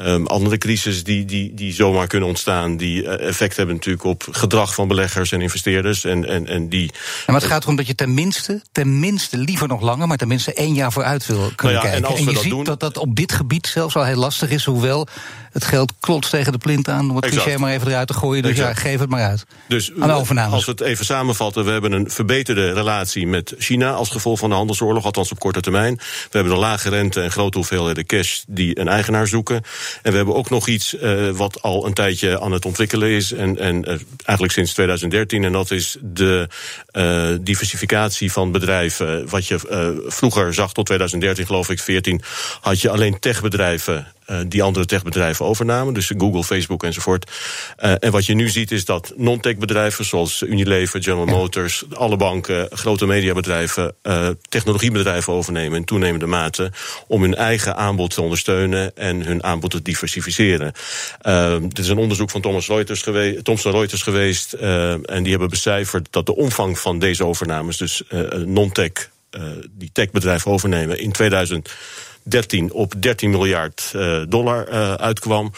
Um, 0.00 0.26
andere 0.26 0.58
crisis 0.58 1.04
die, 1.04 1.24
die, 1.24 1.54
die 1.54 1.72
zomaar 1.72 2.06
kunnen 2.06 2.28
ontstaan. 2.28 2.76
Die 2.76 3.08
effect 3.08 3.56
hebben 3.56 3.74
natuurlijk 3.74 4.04
op 4.04 4.26
gedrag 4.30 4.74
van 4.74 4.88
beleggers 4.88 5.32
en 5.32 5.40
investeerders. 5.40 6.04
En, 6.04 6.28
en, 6.28 6.46
en 6.46 6.68
die, 6.68 6.84
ja, 6.92 6.92
maar 7.26 7.40
het 7.40 7.50
gaat 7.50 7.62
erom 7.62 7.76
dat 7.76 7.86
je 7.86 7.94
tenminste, 7.94 8.62
tenminste 8.72 9.36
liever 9.36 9.68
nog 9.68 9.80
langer, 9.80 10.06
maar 10.06 10.16
tenminste 10.16 10.54
één 10.54 10.74
jaar 10.74 10.92
vooruit 10.92 11.26
wil 11.26 11.50
kunnen 11.54 11.76
nou 11.76 11.86
ja, 11.86 11.92
kijken. 11.92 11.96
En, 11.96 12.04
als 12.04 12.18
en 12.18 12.24
je 12.24 12.32
dat 12.32 12.42
ziet 12.42 12.50
doen, 12.50 12.64
dat 12.64 12.80
dat 12.80 12.96
op 12.96 13.16
dit 13.16 13.32
gebied 13.32 13.66
zelfs 13.66 13.96
al 13.96 14.03
wel 14.04 14.12
heel 14.12 14.22
lastig 14.22 14.50
is, 14.50 14.64
hoewel 14.64 15.06
het 15.54 15.64
geld 15.64 15.92
klopt 16.00 16.30
tegen 16.30 16.52
de 16.52 16.58
plint 16.58 16.88
aan, 16.88 17.10
om 17.10 17.16
het 17.16 17.24
Exact. 17.24 17.42
cliché 17.42 17.60
maar 17.60 17.72
even 17.72 17.88
eruit 17.88 18.06
te 18.06 18.14
gooien. 18.14 18.42
Dus 18.42 18.50
Exact. 18.50 18.76
ja, 18.76 18.82
geef 18.82 19.00
het 19.00 19.08
maar 19.08 19.24
uit. 19.24 19.46
Dus 19.68 19.92
Aan 19.98 20.10
overnames. 20.10 20.52
als 20.52 20.64
we 20.64 20.70
het 20.70 20.80
even 20.80 21.04
samenvatten, 21.04 21.64
we 21.64 21.70
hebben 21.70 21.92
een 21.92 22.10
verbeterde 22.10 22.72
relatie 22.72 23.26
met 23.26 23.54
China 23.58 23.92
als 23.92 24.10
gevolg 24.10 24.38
van 24.38 24.48
de 24.48 24.54
handelsoorlog, 24.54 25.04
althans 25.04 25.30
op 25.30 25.38
korte 25.38 25.60
termijn. 25.60 25.94
We 25.96 26.28
hebben 26.30 26.52
een 26.52 26.58
lage 26.58 26.88
rente 26.88 27.20
en 27.20 27.30
grote 27.30 27.58
hoeveelheden 27.58 28.06
cash 28.06 28.42
die 28.46 28.78
een 28.78 28.88
eigenaar 28.88 29.26
zoeken. 29.26 29.62
En 30.02 30.10
we 30.10 30.16
hebben 30.16 30.34
ook 30.34 30.50
nog 30.50 30.68
iets 30.68 30.96
eh, 30.96 31.30
wat 31.30 31.62
al 31.62 31.86
een 31.86 31.94
tijdje 31.94 32.40
aan 32.40 32.52
het 32.52 32.64
ontwikkelen 32.64 33.08
is, 33.08 33.32
en, 33.32 33.58
en 33.58 33.84
eh, 33.84 33.96
eigenlijk 34.24 34.52
sinds 34.52 34.72
2013, 34.72 35.44
en 35.44 35.52
dat 35.52 35.70
is 35.70 35.96
de 36.00 36.48
eh, 36.86 37.28
diversificatie 37.40 38.32
van 38.32 38.52
bedrijven. 38.52 39.28
Wat 39.28 39.46
je 39.46 40.02
vroeger 40.06 40.54
zag 40.54 40.72
tot 40.72 40.86
2013, 40.86 41.46
geloof 41.46 41.70
ik, 41.70 41.80
14, 41.80 42.22
had 42.60 42.80
je 42.80 42.90
alleen 42.90 43.18
techbedrijven 43.18 44.06
die 44.46 44.62
andere 44.62 44.86
techbedrijven 44.86 45.44
overnamen. 45.44 45.94
Dus 45.94 46.12
Google, 46.16 46.44
Facebook 46.44 46.84
enzovoort. 46.84 47.30
Eh, 47.76 47.92
en 47.98 48.10
wat 48.10 48.26
je 48.26 48.34
nu 48.34 48.48
ziet 48.48 48.70
is 48.70 48.84
dat 48.84 49.12
non-tech 49.16 49.56
bedrijven 49.56 50.04
zoals 50.04 50.42
Unilever, 50.42 51.02
General 51.02 51.26
Motors, 51.26 51.84
alle 51.92 52.16
banken, 52.16 52.68
grote 52.70 53.06
mediabedrijven, 53.06 53.94
eh, 54.02 54.28
technologiebedrijven 54.48 55.32
overnemen 55.32 55.78
in 55.78 55.84
toenemende 55.84 56.26
mate 56.26 56.72
om 57.06 57.22
hun 57.22 57.34
eigen 57.34 57.76
aanbod 57.76 58.14
te 58.14 58.22
ondersteunen 58.22 58.96
en 58.96 59.26
hun 59.26 59.42
aanbod 59.42 59.70
te 59.70 59.82
diversificeren. 59.82 60.72
Eh, 61.20 61.56
dit 61.60 61.78
is 61.78 61.88
een 61.88 61.98
onderzoek 61.98 62.30
van 62.30 62.40
Thomas 62.40 62.66
Reuters 62.66 63.02
gewe 63.02 63.42
Thomson 63.42 63.72
Reuters 63.72 64.02
geweest 64.02 64.52
eh, 64.52 64.92
en 64.92 65.22
die 65.22 65.30
hebben 65.30 65.50
becijferd 65.50 66.06
dat 66.10 66.26
de 66.26 66.36
omvang 66.36 66.78
van 66.78 66.98
deze 66.98 67.26
overnames, 67.26 67.76
dus 67.76 68.02
eh, 68.08 68.20
non-tech, 68.32 69.10
eh, 69.30 69.42
die 69.70 69.90
techbedrijven 69.92 70.50
overnemen 70.50 70.98
in 70.98 71.12
2013 72.28 72.72
op 72.72 72.94
13 72.98 73.30
miljard 73.30 73.92
eh, 73.94 74.20
dollar 74.28 74.68
eh, 74.68 74.94
uitkwam. 74.94 75.52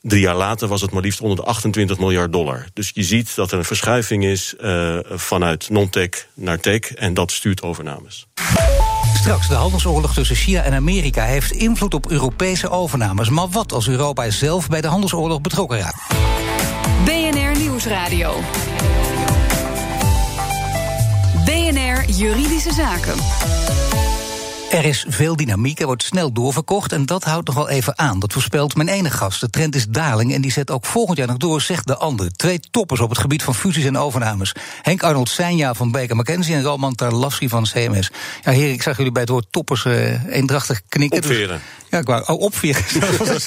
Drie 0.00 0.20
jaar 0.20 0.34
later 0.34 0.68
was 0.68 0.80
het 0.80 0.90
maar 0.90 1.02
liefst 1.02 1.20
onder 1.20 1.36
de 1.36 1.42
28 1.42 1.98
miljard 1.98 2.32
dollar. 2.32 2.66
Dus 2.72 2.90
je 2.94 3.02
ziet 3.02 3.34
dat 3.34 3.52
er 3.52 3.58
een 3.58 3.64
verschuiving 3.64 4.24
is 4.24 4.56
eh, 4.56 4.98
vanuit 5.10 5.70
non-tech 5.70 6.26
naar 6.34 6.60
tech. 6.60 6.94
En 6.94 7.14
dat 7.14 7.30
stuurt 7.32 7.62
overnames. 7.62 8.26
Straks, 9.14 9.48
de 9.48 9.54
handelsoorlog 9.54 10.14
tussen 10.14 10.36
China 10.36 10.62
en 10.62 10.72
Amerika 10.72 11.24
heeft 11.24 11.50
invloed 11.50 11.94
op 11.94 12.10
Europese 12.10 12.70
overnames. 12.70 13.28
Maar 13.28 13.48
wat 13.48 13.72
als 13.72 13.88
Europa 13.88 14.30
zelf 14.30 14.68
bij 14.68 14.80
de 14.80 14.88
handelsoorlog 14.88 15.40
betrokken 15.40 15.78
raakt? 15.78 16.00
BNR 17.04 17.58
Nieuwsradio. 17.58 18.40
BNR 21.44 22.10
Juridische 22.10 22.72
Zaken. 22.72 23.18
Er 24.70 24.84
is 24.84 25.04
veel 25.08 25.36
dynamiek, 25.36 25.80
er 25.80 25.86
wordt 25.86 26.02
snel 26.02 26.32
doorverkocht 26.32 26.92
en 26.92 27.06
dat 27.06 27.24
houdt 27.24 27.46
nog 27.46 27.56
wel 27.56 27.68
even 27.68 27.98
aan. 27.98 28.18
Dat 28.18 28.32
voorspelt 28.32 28.76
mijn 28.76 28.88
ene 28.88 29.10
gast. 29.10 29.40
De 29.40 29.50
trend 29.50 29.74
is 29.74 29.86
daling 29.88 30.34
en 30.34 30.40
die 30.40 30.52
zet 30.52 30.70
ook 30.70 30.86
volgend 30.86 31.18
jaar 31.18 31.26
nog 31.26 31.36
door, 31.36 31.60
zegt 31.60 31.86
de 31.86 31.96
ander. 31.96 32.32
Twee 32.32 32.60
toppers 32.70 33.00
op 33.00 33.08
het 33.08 33.18
gebied 33.18 33.42
van 33.42 33.54
fusies 33.54 33.84
en 33.84 33.98
overnames. 33.98 34.54
Henk 34.82 35.02
Arnold 35.02 35.28
Seinja 35.28 35.74
van 35.74 35.90
Baker 35.90 36.16
McKenzie 36.16 36.54
en 36.54 36.62
Roman 36.62 36.94
Tarlavski 36.94 37.48
van 37.48 37.62
CMS. 37.62 38.10
Ja, 38.42 38.50
heren, 38.50 38.72
ik 38.72 38.82
zag 38.82 38.96
jullie 38.96 39.12
bij 39.12 39.22
het 39.22 39.30
woord 39.30 39.46
toppers 39.50 39.84
eh, 39.84 40.24
eendrachtig 40.24 40.80
knikken. 40.88 41.22
Dus-. 41.22 41.48
Ja, 41.90 41.98
ik 41.98 42.06
wou, 42.06 42.22
oh, 42.26 42.40
opveren. 42.40 42.82
dat, 43.18 43.36
is 43.36 43.46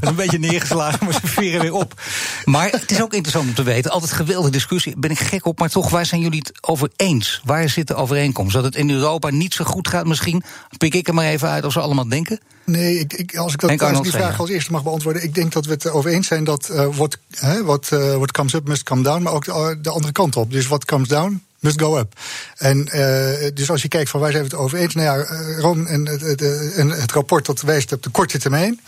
een 0.00 0.14
beetje 0.14 0.38
neergeslagen, 0.38 1.04
maar 1.04 1.14
ze 1.14 1.26
veren 1.26 1.60
weer 1.60 1.72
op. 1.72 2.00
Maar 2.44 2.70
het 2.70 2.90
is 2.90 3.02
ook 3.02 3.12
interessant 3.12 3.48
om 3.48 3.54
te 3.54 3.62
weten. 3.62 3.90
Altijd 3.90 4.12
geweldige 4.12 4.50
discussie, 4.50 4.94
ben 4.96 5.10
ik 5.10 5.18
gek 5.18 5.46
op. 5.46 5.58
Maar 5.58 5.70
toch, 5.70 5.90
waar 5.90 6.06
zijn 6.06 6.20
jullie 6.20 6.38
het 6.38 6.52
over 6.60 6.90
eens? 6.96 7.40
Waar 7.44 7.68
zit 7.68 7.86
de 7.86 7.94
overeenkomst? 7.94 8.54
Dat 8.54 8.64
het 8.64 8.76
in 8.76 8.90
Europa 8.90 9.30
niet 9.30 9.54
zo 9.54 9.64
goed 9.64 9.88
gaat 9.88 10.06
misschien? 10.06 10.42
Pik 10.78 10.94
ik 10.94 11.08
er 11.08 11.14
maar 11.14 11.26
even 11.26 11.48
uit 11.48 11.64
of 11.64 11.72
ze 11.72 11.80
allemaal 11.80 12.08
denken? 12.08 12.40
Nee, 12.64 12.98
ik, 12.98 13.12
ik, 13.12 13.36
als 13.36 13.52
ik, 13.52 13.60
dat, 13.60 13.82
als 13.82 13.98
ik 13.98 14.02
die 14.02 14.12
vraag 14.12 14.40
als 14.40 14.50
eerste 14.50 14.72
mag 14.72 14.82
beantwoorden. 14.82 15.22
Ik 15.22 15.34
denk 15.34 15.52
dat 15.52 15.66
we 15.66 15.72
het 15.72 15.84
erover 15.84 16.10
eens 16.10 16.26
zijn 16.26 16.44
dat 16.44 16.68
eh, 16.68 16.86
wat 16.96 17.18
hè, 17.30 17.64
wat 17.64 17.88
eh, 17.92 18.14
what 18.14 18.32
comes 18.32 18.54
up 18.54 18.68
must 18.68 18.82
come 18.82 19.02
down. 19.02 19.22
Maar 19.22 19.32
ook 19.32 19.44
de, 19.44 19.78
de 19.82 19.90
andere 19.90 20.12
kant 20.12 20.36
op. 20.36 20.50
Dus 20.50 20.66
what 20.66 20.84
comes 20.84 21.08
down 21.08 21.42
must 21.60 21.80
go 21.80 21.98
up. 21.98 22.12
En 22.56 22.88
eh, 22.88 23.50
dus 23.54 23.70
als 23.70 23.82
je 23.82 23.88
kijkt 23.88 24.10
van 24.10 24.20
waar 24.20 24.30
zijn 24.30 24.42
we 24.42 24.48
het 24.48 24.58
over 24.58 24.78
eens. 24.78 24.94
Nou 24.94 25.18
ja, 25.18 25.24
eh, 25.24 25.58
Ron 25.58 25.86
en 25.86 26.06
het, 26.06 26.20
het, 26.20 26.42
eh, 26.42 26.78
en 26.78 26.88
het 26.88 27.12
rapport 27.12 27.46
dat 27.46 27.60
wijst 27.60 27.92
op 27.92 28.02
de 28.02 28.10
korte 28.10 28.38
termijn. 28.38 28.80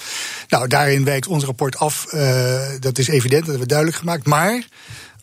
Nou, 0.49 0.69
daarin 0.69 1.05
wijkt 1.05 1.27
ons 1.27 1.45
rapport 1.45 1.79
af. 1.79 2.07
eh, 2.07 2.61
dat 2.81 2.99
is 2.99 3.09
evident, 3.09 3.41
dat 3.41 3.49
hebben 3.49 3.61
we 3.61 3.67
duidelijk 3.67 3.99
gemaakt. 3.99 4.27
Maar 4.27 4.67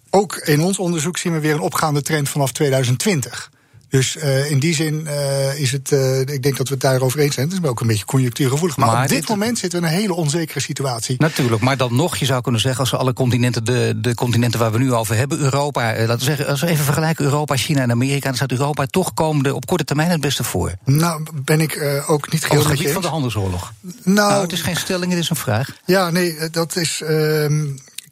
ook 0.10 0.36
in 0.36 0.62
ons 0.62 0.80
onderzoek 0.80 1.18
zien 1.18 1.34
we 1.34 1.40
weer 1.40 1.54
een 1.54 1.60
opgaande 1.60 2.02
trend 2.02 2.30
vanaf 2.30 2.52
2020. 2.52 3.52
Dus 3.90 4.18
eh, 4.18 4.52
in 4.52 4.60
die 4.60 4.74
zin 4.74 5.08
eh, 5.08 5.60
is 5.60 5.72
het, 5.72 5.92
eh, 5.92 6.20
ik 6.20 6.44
denk 6.44 6.58
dat 6.58 6.68
we 6.68 6.74
het 6.74 6.84
daarover 6.84 7.20
eens 7.20 7.34
zijn. 7.36 7.50
Het 7.50 7.60
is 7.64 7.70
ook 7.70 7.80
een 7.80 7.88
beetje 7.88 8.06
conjunctuurgevoelig. 8.06 8.78
Maar, 8.78 8.88
Maar 8.88 9.04
op 9.04 9.10
dit 9.10 9.20
dit- 9.20 9.30
moment 9.30 9.58
zitten 9.58 9.82
we 9.82 9.88
in 9.88 9.94
een 9.94 10.00
hele 10.00 10.14
onzekere 10.14 10.60
situatie. 10.60 11.16
Natuurlijk, 11.18 11.62
maar 11.62 11.78
dan 11.78 11.96
nog, 11.96 12.18
je 12.18 12.26
zou 12.26 12.42
kunnen 12.42 12.62
zeggen, 12.62 12.80
als 12.80 12.92
we 12.92 12.98
alle 12.98 13.14
continenten, 13.14 13.64
de, 13.66 13.94
de 14.02 14.16
continenten 14.16 14.60
waar 14.60 14.72
we 14.72 14.78
nu 14.78 14.94
over 14.94 15.16
hebben, 15.16 15.40
Europa, 15.40 15.82
laten 15.98 16.18
we 16.18 16.24
zeggen, 16.24 16.48
als 16.48 16.62
we 16.62 16.68
even 16.68 16.84
vergelijken 16.86 17.26
Europa, 17.26 17.56
China 17.56 17.82
en 17.82 17.92
Amerika, 17.92 18.28
dan 18.28 18.36
staat 18.36 18.52
Europa 18.52 18.86
toch 18.86 19.14
komende 19.14 19.56
op 19.56 19.66
korte 19.66 19.84
termijn 19.84 20.10
het 20.10 20.22
beste 20.22 20.44
voor. 20.44 20.74
Nou, 20.86 21.24
ben 21.44 21.62
ik 21.62 22.04
ook 22.08 22.32
niet 22.32 22.44
Op 22.44 22.50
geheel 22.50 22.60
het 22.62 22.70
met 22.70 22.78
gebied 22.78 22.94
van 22.94 23.02
de 23.02 23.08
handelsoorlog. 23.08 23.74
Nou, 24.04 24.16
Nou, 24.30 24.42
het 24.42 24.52
is 24.52 24.62
geen 24.62 24.76
stelling, 24.76 25.12
het 25.12 25.22
is 25.22 25.30
een 25.30 25.36
vraag. 25.36 25.70
Ja, 25.86 26.10
nee, 26.10 26.36
dat 26.52 26.76
is. 26.76 27.02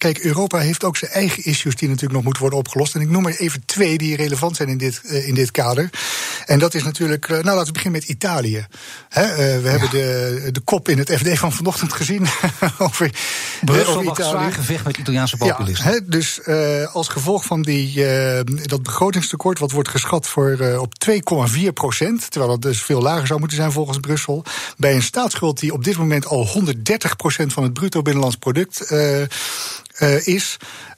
Kijk, 0.05 0.19
Europa 0.23 0.57
heeft 0.57 0.83
ook 0.83 0.97
zijn 0.97 1.11
eigen 1.11 1.43
issues 1.43 1.75
die 1.75 1.87
natuurlijk 1.87 2.13
nog 2.13 2.23
moeten 2.23 2.41
worden 2.41 2.59
opgelost. 2.59 2.95
En 2.95 3.01
ik 3.01 3.09
noem 3.09 3.25
er 3.25 3.39
even 3.39 3.65
twee 3.65 3.97
die 3.97 4.15
relevant 4.15 4.55
zijn 4.55 4.69
in 4.69 4.77
dit, 4.77 5.01
eh, 5.05 5.27
in 5.27 5.33
dit 5.33 5.51
kader. 5.51 5.89
En 6.45 6.59
dat 6.59 6.73
is 6.73 6.83
natuurlijk. 6.83 7.25
eh, 7.25 7.29
nou, 7.29 7.45
laten 7.45 7.65
we 7.65 7.71
beginnen 7.71 7.99
met 8.01 8.09
Italië. 8.09 8.65
Eh, 9.09 9.23
we 9.35 9.67
hebben 9.69 9.89
de, 9.89 10.49
de 10.51 10.59
kop 10.59 10.89
in 10.89 10.97
het 10.97 11.11
FD 11.11 11.39
van 11.39 11.51
vanochtend 11.53 11.93
gezien. 11.93 12.25
over, 12.77 13.11
Brussel 13.61 13.91
over 13.91 14.03
mag 14.03 14.15
zwaar 14.15 14.51
gevecht 14.51 14.85
met 14.85 14.97
Italiaanse 14.97 15.35
Ja, 15.39 15.47
populisten. 15.47 15.85
hè, 15.85 15.99
dus 16.05 16.39
als 16.93 17.07
gevolg 17.07 17.45
van 17.45 17.61
die, 17.61 18.03
dat 18.61 18.83
begrotingstekort, 18.83 19.59
wat 19.59 19.71
wordt 19.71 19.89
geschat 19.89 20.27
voor, 20.27 20.77
op 20.79 20.93
2,4 21.09 21.73
procent, 21.73 22.31
terwijl 22.31 22.51
dat 22.51 22.61
dus 22.61 22.81
veel 22.81 23.01
lager 23.01 23.27
zou 23.27 23.39
moeten 23.39 23.57
zijn 23.57 23.71
volgens 23.71 23.99
Brussel, 23.99 24.43
bij 24.77 24.95
een 24.95 25.03
staatsschuld 25.03 25.59
die 25.59 25.73
op 25.73 25.83
dit 25.83 25.97
moment 25.97 26.25
al 26.25 26.47
130 26.47 27.15
procent 27.15 27.53
van 27.53 27.63
het 27.63 27.73
bruto 27.73 28.01
binnenlands 28.01 28.37
product 28.37 28.93
eh, 29.95 30.27
is. 30.27 30.57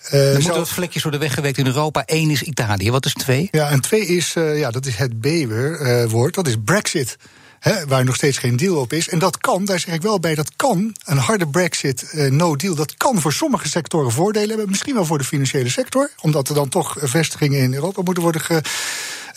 eh, 0.10 0.34
er 0.34 0.42
moeten 0.42 0.60
wat 0.60 0.70
vlekjes 0.70 1.01
worden 1.01 1.20
weggewerkt 1.20 1.58
in 1.58 1.66
Europa. 1.66 2.04
Eén 2.06 2.30
is 2.30 2.42
Italië. 2.42 2.92
Wat 2.92 3.06
is 3.06 3.13
twee? 3.13 3.48
ja, 3.51 3.70
en 3.70 3.82
twee 3.82 4.06
is, 4.06 4.34
eh, 4.36 4.60
ja, 4.60 4.72
dat 4.72 4.86
is 4.86 4.96
het 4.96 5.20
B-woord, 5.20 6.34
dat 6.34 6.48
is 6.48 6.56
Brexit. 6.66 7.18
Hè, 7.60 7.86
waar 7.86 8.04
nog 8.04 8.16
steeds 8.16 8.38
geen 8.38 8.56
deal 8.56 8.75
op 8.75 8.94
is. 8.94 9.10
En 9.10 9.20
dat 9.20 9.38
kan, 9.38 9.66
daar 9.66 9.80
zeg 9.80 9.94
ik 9.94 10.01
wel 10.01 10.20
bij, 10.20 10.36
dat 10.36 10.51
kan, 10.56 10.96
een 11.06 11.18
harde 11.18 11.48
Brexit, 11.48 12.13
no 12.30 12.56
deal, 12.56 12.75
dat 12.75 12.98
kan 12.98 13.22
voor 13.22 13.34
sommige 13.34 13.70
sectoren 13.70 14.12
voordelen 14.12 14.50
hebben. 14.50 14.70
Misschien 14.70 14.94
wel 14.94 15.06
voor 15.06 15.18
de 15.18 15.24
financiële 15.24 15.70
sector, 15.70 16.10
omdat 16.22 16.50
er 16.50 16.56
dan 16.56 16.70
toch 16.70 16.96
vestigingen 17.00 17.60
in 17.60 17.74
Europa 17.74 18.01
moeten 18.01 18.24
worden 18.24 18.42
ge, 18.42 18.62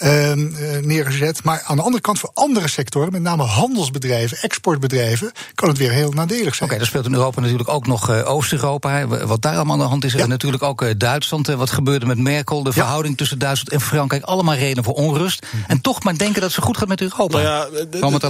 ehm, 0.01 0.55
eh, 0.55 0.83
neergezet. 0.83 1.45
Maar 1.45 1.63
aan 1.67 1.77
de 1.77 1.83
andere 1.83 2.03
kant, 2.03 2.19
voor 2.19 2.31
andere 2.35 2.69
sectoren, 2.69 3.13
met 3.13 3.23
name 3.23 3.43
handelsbedrijven, 3.43 4.39
exportbedrijven, 4.39 5.33
kan 5.55 5.69
het 5.69 5.79
weer 5.79 5.91
heel 5.91 6.13
nadelig 6.13 6.55
zijn. 6.55 6.71
Oké, 6.71 6.81
er 6.81 6.87
speelt 6.87 7.07
in 7.07 7.15
Europa 7.15 7.41
natuurlijk 7.41 7.69
ook 7.69 7.87
nog 7.87 8.11
eh, 8.11 8.31
Oost-Europa. 8.31 9.07
Wat 9.07 9.43
daar 9.43 9.57
allemaal 9.57 9.77
aan 9.77 9.83
de 9.83 9.89
hand 9.89 10.05
is. 10.05 10.13
Ja. 10.13 10.19
En 10.19 10.29
natuurlijk 10.29 10.63
ook 10.63 10.83
eh, 10.83 10.91
Duitsland. 10.97 11.47
Wat 11.47 11.71
gebeurde 11.71 12.07
met 12.07 12.19
Merkel. 12.19 12.63
De 12.63 12.73
verhouding 12.73 13.17
tussen 13.17 13.39
Duitsland 13.39 13.73
en 13.73 13.81
Frankrijk. 13.81 14.23
Allemaal 14.23 14.55
redenen 14.55 14.85
voor 14.85 14.95
onrust. 14.95 15.47
En 15.67 15.81
toch 15.81 16.03
maar 16.03 16.19
denken 16.19 16.41
dat 16.41 16.53
ze 16.53 16.61
goed 16.61 16.77
gaat 16.77 16.89
met 16.89 17.01
Europa. 17.01 17.39
Nou 17.39 17.43
ja, 17.43 17.69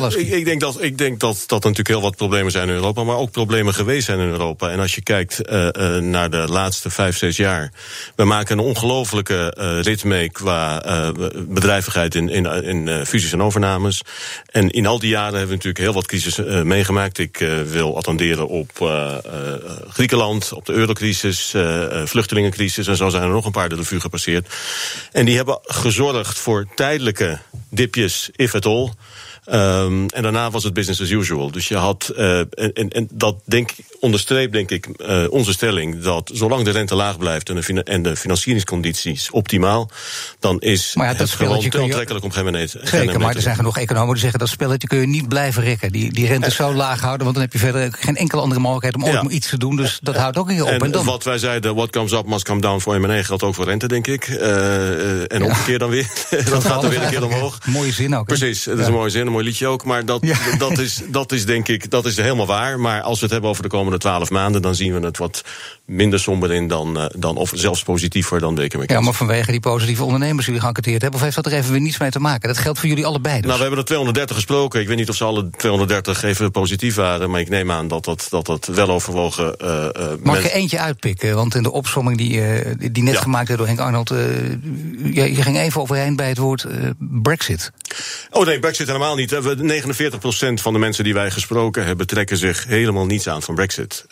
ik, 0.09 0.29
ik 0.29 0.45
denk, 0.45 0.61
dat, 0.61 0.83
ik 0.83 0.99
denk 0.99 1.21
dat, 1.21 1.35
dat 1.47 1.65
er 1.65 1.71
natuurlijk 1.71 1.89
heel 1.89 2.01
wat 2.01 2.17
problemen 2.17 2.53
zijn 2.53 2.69
in 2.69 2.75
Europa, 2.75 3.05
maar 3.05 3.17
ook 3.17 3.31
problemen 3.31 3.75
geweest 3.75 4.07
zijn 4.07 4.19
in 4.19 4.29
Europa. 4.29 4.71
En 4.71 4.81
als 4.81 4.95
je 4.95 5.03
kijkt 5.03 5.41
eh, 5.41 5.97
eh, 5.97 6.03
naar 6.03 6.31
de 6.31 6.47
laatste 6.49 6.91
vijf, 6.91 7.17
zes 7.17 7.37
jaar, 7.37 7.73
we 8.17 8.25
maken 8.25 8.59
een 8.59 8.65
ongelofelijke 8.65 9.55
eh, 9.57 9.83
rit 9.83 10.05
mee 10.05 10.31
qua 10.31 10.83
eh, 10.83 11.09
bedrijvigheid 11.61 12.15
in, 12.15 12.29
in, 12.29 12.47
in 12.47 12.89
eh, 12.89 13.05
fusies 13.05 13.33
en 13.33 13.43
overnames. 13.43 14.01
En 14.47 14.71
in 14.71 14.87
al 14.87 14.99
die 14.99 15.09
jaren 15.09 15.39
hebben 15.39 15.49
we 15.49 15.55
natuurlijk 15.55 15.85
heel 15.85 15.93
wat 15.93 16.07
crisis 16.07 16.39
eh, 16.39 16.63
meegemaakt. 16.63 17.19
Ik 17.19 17.41
eh, 17.41 17.63
wil 17.63 17.97
attenderen 17.97 18.49
op 18.49 18.71
Griekenland, 19.89 20.53
op 20.53 20.67
de 20.67 20.73
eurocrisis, 20.73 21.55
vluchtelingencrisis 22.05 22.87
en 22.87 22.97
zo 22.97 23.09
zijn 23.09 23.23
er 23.23 23.29
nog 23.29 23.45
een 23.45 23.53
paar 23.53 23.69
de 23.69 23.75
revue 23.75 24.01
gepasseerd. 24.01 24.55
En 25.13 25.25
die 25.25 25.37
hebben 25.37 25.59
gezorgd 25.63 26.39
voor 26.39 26.67
tijdelijke 26.75 27.39
dipjes, 27.69 28.31
if 28.37 28.55
at 28.55 28.67
all. 28.67 28.91
Ehm, 29.45 30.07
en 30.07 30.23
daarna 30.23 30.51
was 30.51 30.65
het 30.65 30.73
business 30.73 31.01
as 31.01 31.11
usual. 31.11 31.51
Dus 31.51 31.69
je 31.69 31.77
had, 31.77 32.09
eh, 32.17 32.39
en, 32.39 32.51
en, 32.73 32.89
en 32.89 33.09
dat 33.13 33.37
denk, 33.45 33.71
onderstreept 34.01 34.53
denk 34.53 34.71
ik 34.71 34.87
eh, 34.87 35.25
onze 35.31 35.53
stelling 35.53 36.03
dat 36.03 36.31
zolang 36.35 36.65
de 36.65 36.71
rente 36.71 36.95
laag 36.95 37.19
blijft 37.19 37.49
en 37.49 37.55
de, 37.55 37.83
en 37.83 38.03
de 38.03 38.17
financieringscondities 38.17 39.31
optimaal, 39.31 39.91
dan 40.39 40.61
is 40.61 40.93
ja, 40.95 41.05
het 41.15 41.31
gewoon 41.31 41.69
te 41.69 41.81
aantrekkelijk 41.81 42.25
om 42.25 42.31
geen 42.31 42.45
meneer 42.45 42.69
te 42.71 42.81
Zeker, 42.83 43.21
maar 43.21 43.35
er 43.35 43.43
zijn 43.43 43.57
genoeg 43.57 43.79
economen 43.79 44.13
die 44.13 44.21
zeggen 44.23 44.39
dat 44.41 44.49
spelletje 44.49 44.89
kun 44.89 44.99
je 45.01 45.07
niet 45.07 45.29
blijven 45.29 45.63
rekken. 45.63 45.93
Die, 45.93 46.13
die 46.13 46.27
rente 46.27 46.51
zo 46.51 46.75
laag 46.75 47.01
houden, 47.01 47.23
want 47.23 47.35
dan 47.35 47.45
heb 47.45 47.53
je 47.53 47.59
verder 47.59 47.89
geen 47.93 48.17
enkele 48.17 48.41
andere 48.43 48.61
mogelijkheid 48.61 49.05
om 49.05 49.29
Ja. 49.29 49.35
iets 49.35 49.49
te 49.49 49.59
doen. 49.59 49.77
Dus 49.77 49.99
dat 50.03 50.17
houdt 50.17 50.37
ook 50.37 50.49
keer 50.49 50.63
op. 50.63 50.69
En, 50.69 50.81
En 50.81 50.91
dan, 50.91 51.05
wat 51.05 51.25
wij 51.25 51.39
zeiden, 51.39 51.75
what 51.75 51.91
comes 51.91 52.13
up 52.13 52.27
must 52.27 52.45
come 52.45 52.61
down 52.61 52.81
voor 52.81 53.01
M&A 53.01 53.23
geldt 53.23 53.43
ook 53.43 53.55
voor 53.55 53.65
rente, 53.65 53.89
denk 53.89 54.07
ik. 54.07 54.25
Eh, 54.29 55.33
en 55.33 55.43
omgekeerd 55.45 55.81
dan 55.81 55.91
weer. 55.91 56.07
dat 56.51 56.65
gaat 56.65 56.85
er 56.85 56.91
weer 56.91 57.03
een 57.03 57.11
keer 57.11 57.25
omhoog. 57.25 57.59
Mooie 57.67 57.93
zin 57.93 58.15
ook. 58.17 58.29
hè? 58.31 58.37
Precies, 58.37 58.65
dat 58.65 58.75
is 58.75 58.81
Ja. 58.81 58.87
een 58.87 58.93
mooie 58.93 59.11
zin. 59.11 59.30
Een 59.31 59.37
mooi 59.37 59.49
liedje 59.49 59.67
ook. 59.67 59.85
Maar 59.85 60.05
dat, 60.05 60.23
dat, 60.59 60.79
is, 60.79 61.03
dat 61.07 61.33
is 61.33 61.47
denk 61.47 61.69
ik 61.69 61.91
dat 61.91 62.07
is 62.07 62.17
helemaal 62.17 62.47
waar. 62.47 62.81
Maar 62.81 63.03
als 63.03 63.17
we 63.17 63.23
het 63.23 63.33
hebben 63.33 63.51
over 63.51 63.63
de 63.63 63.69
komende 63.69 63.99
twaalf 63.99 64.31
maanden, 64.31 64.63
dan 64.63 64.75
zien 64.75 65.01
we 65.01 65.07
het 65.07 65.19
wat 65.19 65.45
minder 65.87 66.21
somber 66.21 66.53
in 66.53 66.69
dan, 66.69 66.99
uh, 66.99 67.05
dan 67.17 67.37
of 67.37 67.53
zelfs 67.55 67.83
positiever 67.83 68.41
dan 68.41 68.55
Baker 68.55 68.83
Ja, 68.87 69.01
maar 69.01 69.15
vanwege 69.15 69.51
die 69.51 69.61
positieve 69.61 70.05
ondernemers 70.05 70.47
die 70.47 70.55
jullie 70.55 70.61
geënquêteerd 70.61 71.03
hebben, 71.03 71.19
of 71.19 71.25
heeft 71.25 71.37
dat 71.37 71.47
er 71.47 71.53
even 71.53 71.73
weer 71.73 71.81
niets 71.81 71.99
mee 71.99 72.11
te 72.11 72.21
maken? 72.21 72.49
Dat 72.49 72.59
geldt 72.59 72.79
voor 72.79 72.89
jullie 72.89 73.07
allebei. 73.07 73.35
Dus. 73.35 73.45
Nou, 73.45 73.57
we 73.57 73.61
hebben 73.61 73.79
er 73.79 73.85
230 73.85 74.37
gesproken. 74.37 74.81
Ik 74.81 74.89
weet 74.89 74.97
niet 74.97 75.09
of 75.09 75.17
ze 75.17 75.25
alle 75.25 75.51
230 75.57 76.23
even 76.23 76.51
positief 76.51 76.95
waren, 76.95 77.31
maar 77.31 77.41
ik 77.41 77.49
neem 77.49 77.71
aan 77.71 77.89
dat 77.89 78.05
dat, 78.05 78.27
dat, 78.31 78.47
dat 78.47 78.67
wel 78.67 78.89
overwogen. 78.89 79.55
Uh, 79.63 79.89
Mag 80.23 80.39
ik 80.39 80.45
er 80.45 80.53
eentje 80.53 80.79
uitpikken? 80.79 81.35
Want 81.35 81.55
in 81.55 81.63
de 81.63 81.73
opsomming 81.73 82.17
die, 82.17 82.43
die 82.93 83.03
net 83.03 83.19
gemaakt 83.19 83.47
werd 83.47 83.59
door 83.59 83.69
Henk 83.69 83.81
Arnold, 83.81 84.09
je, 84.09 85.35
je, 85.37 85.43
ging 85.43 85.59
even 85.59 85.81
overheen 85.81 86.17
bij 86.17 86.29
het 86.29 86.39
woord 86.39 86.67
Brexit. 86.99 87.71
Oh 88.31 88.47
nee, 88.47 88.59
Brexit 88.59 88.87
helemaal 88.87 89.15
niet. 89.15 89.20
49% 89.29 90.63
van 90.63 90.73
de 90.73 90.79
mensen 90.79 91.05
die 91.05 91.15
wij 91.15 91.31
gesproken 91.31 91.85
hebben 91.85 92.07
trekken 92.07 92.37
zich 92.37 92.65
helemaal 92.67 93.07
niets 93.07 93.29
aan 93.29 93.43
van 93.43 93.55
Brexit. 93.55 94.05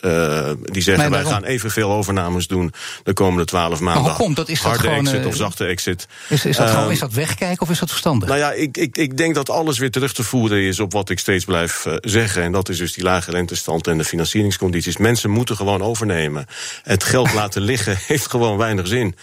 die 0.63 0.83
zeggen 0.83 1.11
wij 1.11 1.25
gaan 1.25 1.45
evenveel 1.45 1.93
overnames 1.93 2.47
doen 2.47 2.73
de 3.05 3.13
komende 3.13 3.45
12 3.45 3.81
maanden. 3.81 4.03
Maar 4.03 4.11
hoe 4.11 4.25
komt 4.25 4.37
dat? 4.37 4.49
Is 4.49 4.63
dat 4.63 4.71
Harde 4.71 4.89
gewoon, 4.89 5.07
exit 5.07 5.27
of 5.27 5.37
zachte 5.37 5.65
exit. 5.65 6.07
Is, 6.29 6.45
is, 6.45 6.57
dat 6.57 6.71
gewoon, 6.71 6.91
is 6.91 6.99
dat 6.99 7.13
wegkijken 7.13 7.63
of 7.63 7.71
is 7.71 7.79
dat 7.79 7.89
verstandig? 7.89 8.29
Nou 8.29 8.41
ja, 8.41 8.53
ik, 8.53 8.77
ik, 8.77 8.97
ik 8.97 9.17
denk 9.17 9.35
dat 9.35 9.51
alles 9.51 9.79
weer 9.79 9.91
terug 9.91 10.13
te 10.13 10.23
voeren 10.23 10.63
is 10.63 10.81
op 10.81 10.93
wat 10.93 11.11
ik 11.11 11.19
steeds 11.19 11.45
blijf 11.45 11.85
uh, 11.87 11.95
zeggen. 12.01 12.43
En 12.43 12.53
dat 12.53 12.69
is 12.69 12.79
dus 12.79 12.93
die 12.93 13.05
lage 13.05 13.31
rentestand 13.31 13.87
en 13.87 13.99
de 13.99 14.05
financieringscondities. 14.05 14.97
Mensen 14.97 15.31
moeten 15.31 15.57
gewoon 15.57 15.83
overnemen. 15.83 16.47
Het 16.83 17.05
geld 17.05 17.33
laten 17.41 17.63
liggen 17.63 17.99
heeft 18.07 18.31
gewoon 18.31 18.57
weinig 18.57 18.87
zin. 18.87 19.15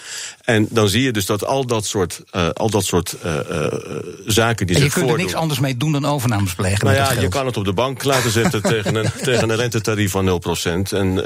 En 0.43 0.67
dan 0.69 0.89
zie 0.89 1.01
je 1.01 1.11
dus 1.11 1.25
dat 1.25 1.45
al 1.45 1.65
dat 1.65 1.85
soort, 1.85 2.21
uh, 2.35 2.49
al 2.49 2.69
dat 2.69 2.85
soort 2.85 3.15
uh, 3.25 3.31
zaken 4.25 4.67
die 4.67 4.75
en 4.75 4.81
zich 4.81 4.91
voordoen... 4.91 4.91
je 4.91 4.91
kunt 4.91 5.09
er 5.09 5.17
niks 5.17 5.33
anders 5.33 5.59
mee 5.59 5.74
doen 5.77 5.91
dan 5.91 6.05
overnames 6.05 6.55
plegen 6.55 6.85
Nou 6.85 6.97
ja, 6.97 7.11
je 7.11 7.27
kan 7.27 7.45
het 7.45 7.57
op 7.57 7.65
de 7.65 7.73
bank 7.73 8.03
laten 8.03 8.31
zetten 8.31 8.61
tegen, 8.73 8.95
een, 8.95 9.11
tegen 9.23 9.49
een 9.49 9.55
rentetarief 9.55 10.11
van 10.11 10.41
0%. 10.89 10.93
En 10.93 11.23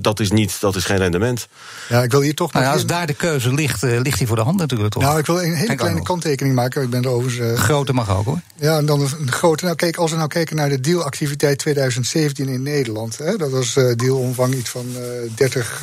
dat, 0.00 0.20
is 0.20 0.30
niet, 0.30 0.60
dat 0.60 0.76
is 0.76 0.84
geen 0.84 0.96
rendement. 0.96 1.48
Ja, 1.88 2.02
ik 2.02 2.10
wil 2.10 2.20
hier 2.20 2.34
toch 2.34 2.52
nou 2.52 2.64
ja, 2.64 2.72
als 2.72 2.86
daar 2.86 3.06
de 3.06 3.14
keuze 3.14 3.54
ligt, 3.54 3.84
uh, 3.84 4.00
ligt 4.00 4.18
die 4.18 4.26
voor 4.26 4.36
de 4.36 4.42
hand 4.42 4.58
natuurlijk 4.58 4.92
toch? 4.92 5.02
Nou, 5.02 5.18
ik 5.18 5.26
wil 5.26 5.42
een 5.42 5.54
hele 5.54 5.74
kleine 5.74 6.02
kanttekening 6.02 6.54
maken. 6.54 6.82
Ik 6.82 6.90
ben 6.90 7.02
er 7.02 7.08
overigens... 7.08 7.52
Uh, 7.52 7.58
grote 7.58 7.92
mag 7.92 8.16
ook 8.16 8.24
hoor. 8.24 8.40
Ja, 8.56 8.76
en 8.76 8.86
dan 8.86 9.00
een 9.00 9.32
grote. 9.32 9.64
Nou, 9.64 9.76
kijk, 9.76 9.96
als 9.96 10.10
we 10.10 10.16
nou 10.16 10.28
kijken 10.28 10.56
naar 10.56 10.68
de 10.68 10.80
dealactiviteit 10.80 11.58
2017 11.58 12.48
in 12.48 12.62
Nederland. 12.62 13.18
Hè, 13.18 13.36
dat 13.36 13.50
was 13.50 13.76
uh, 13.76 13.94
dealomvang 13.94 14.54
iets 14.54 14.70
van 14.70 14.86
30, 15.34 15.82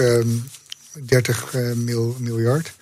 30 0.93 1.53
mil, 1.75 2.15
miljard. 2.19 2.73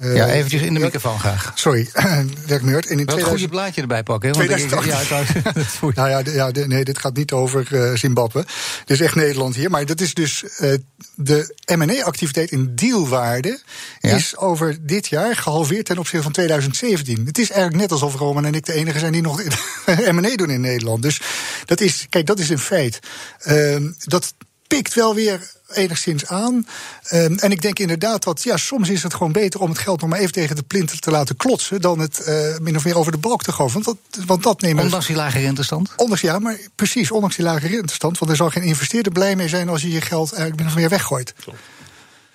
Uh, 0.00 0.16
ja, 0.16 0.28
eventjes 0.28 0.62
in 0.62 0.74
de 0.74 0.80
microfoon 0.80 1.18
graag. 1.18 1.52
Sorry, 1.54 1.88
Dirk 2.46 2.62
Meurt. 2.62 2.86
En 2.86 2.98
in 2.98 3.06
Wel 3.06 3.16
2000... 3.16 3.28
goede 3.28 3.48
blaadje 3.48 3.80
erbij 3.80 4.02
pakken. 4.02 4.28
Hè? 4.28 4.34
2008. 4.34 4.86
Ja, 4.86 5.90
nou 5.94 6.08
ja, 6.08 6.22
ja, 6.24 6.66
nee, 6.66 6.84
dit 6.84 6.98
gaat 6.98 7.16
niet 7.16 7.32
over 7.32 7.68
uh, 7.72 7.94
Zimbabwe. 7.94 8.44
Dit 8.84 9.00
is 9.00 9.00
echt 9.00 9.14
Nederland 9.14 9.54
hier. 9.54 9.70
Maar 9.70 9.86
dat 9.86 10.00
is 10.00 10.14
dus 10.14 10.44
uh, 10.60 10.74
de 11.14 11.54
M&A-activiteit 11.76 12.50
in 12.50 12.74
dealwaarde... 12.74 13.60
Ja? 14.00 14.16
is 14.16 14.36
over 14.36 14.86
dit 14.86 15.06
jaar 15.06 15.36
gehalveerd 15.36 15.86
ten 15.86 15.98
opzichte 15.98 16.22
van 16.22 16.32
2017. 16.32 17.26
Het 17.26 17.38
is 17.38 17.50
eigenlijk 17.50 17.80
net 17.80 17.92
alsof 17.92 18.14
Roman 18.14 18.44
en 18.44 18.54
ik 18.54 18.66
de 18.66 18.72
enige 18.72 18.98
zijn 18.98 19.12
die 19.12 19.22
nog 19.22 19.42
M&A 20.12 20.36
doen 20.36 20.50
in 20.50 20.60
Nederland. 20.60 21.02
Dus 21.02 21.20
dat 21.64 21.80
is, 21.80 22.06
kijk, 22.08 22.26
dat 22.26 22.38
is 22.38 22.48
een 22.48 22.58
feit. 22.58 22.98
Uh, 23.46 23.76
dat 23.98 24.34
pikt 24.76 24.94
wel 24.94 25.14
weer 25.14 25.50
enigszins 25.72 26.26
aan. 26.26 26.66
Um, 27.12 27.38
en 27.38 27.50
ik 27.50 27.62
denk 27.62 27.78
inderdaad 27.78 28.22
dat 28.22 28.42
ja, 28.42 28.56
soms 28.56 28.88
is 28.88 29.02
het 29.02 29.14
gewoon 29.14 29.32
beter 29.32 29.60
om 29.60 29.68
het 29.68 29.78
geld 29.78 30.00
nog 30.00 30.10
maar 30.10 30.18
even 30.18 30.32
tegen 30.32 30.56
de 30.56 30.62
plinter 30.62 30.98
te 30.98 31.10
laten 31.10 31.36
klotsen. 31.36 31.80
dan 31.80 31.98
het 31.98 32.24
uh, 32.28 32.58
min 32.58 32.76
of 32.76 32.84
meer 32.84 32.98
over 32.98 33.12
de 33.12 33.18
balk 33.18 33.42
te 33.42 33.52
gooien. 33.52 33.72
Want 33.72 33.84
dat, 33.84 34.24
want 34.26 34.42
dat 34.42 34.60
nemen 34.60 34.84
ondanks 34.84 35.06
die 35.06 35.16
lage 35.16 35.38
rentestand? 35.38 35.92
Ondanks, 35.96 36.22
ja, 36.22 36.38
maar 36.38 36.58
precies, 36.74 37.10
ondanks 37.10 37.36
die 37.36 37.44
lage 37.44 37.66
rentestand. 37.66 38.18
Want 38.18 38.30
er 38.30 38.36
zal 38.36 38.50
geen 38.50 38.62
investeerder 38.62 39.12
blij 39.12 39.36
mee 39.36 39.48
zijn 39.48 39.68
als 39.68 39.82
je 39.82 39.90
je 39.90 40.00
geld 40.00 40.32
eigenlijk 40.32 40.60
min 40.60 40.68
of 40.68 40.74
meer 40.74 40.88
weggooit. 40.88 41.34
Klopt. 41.40 41.58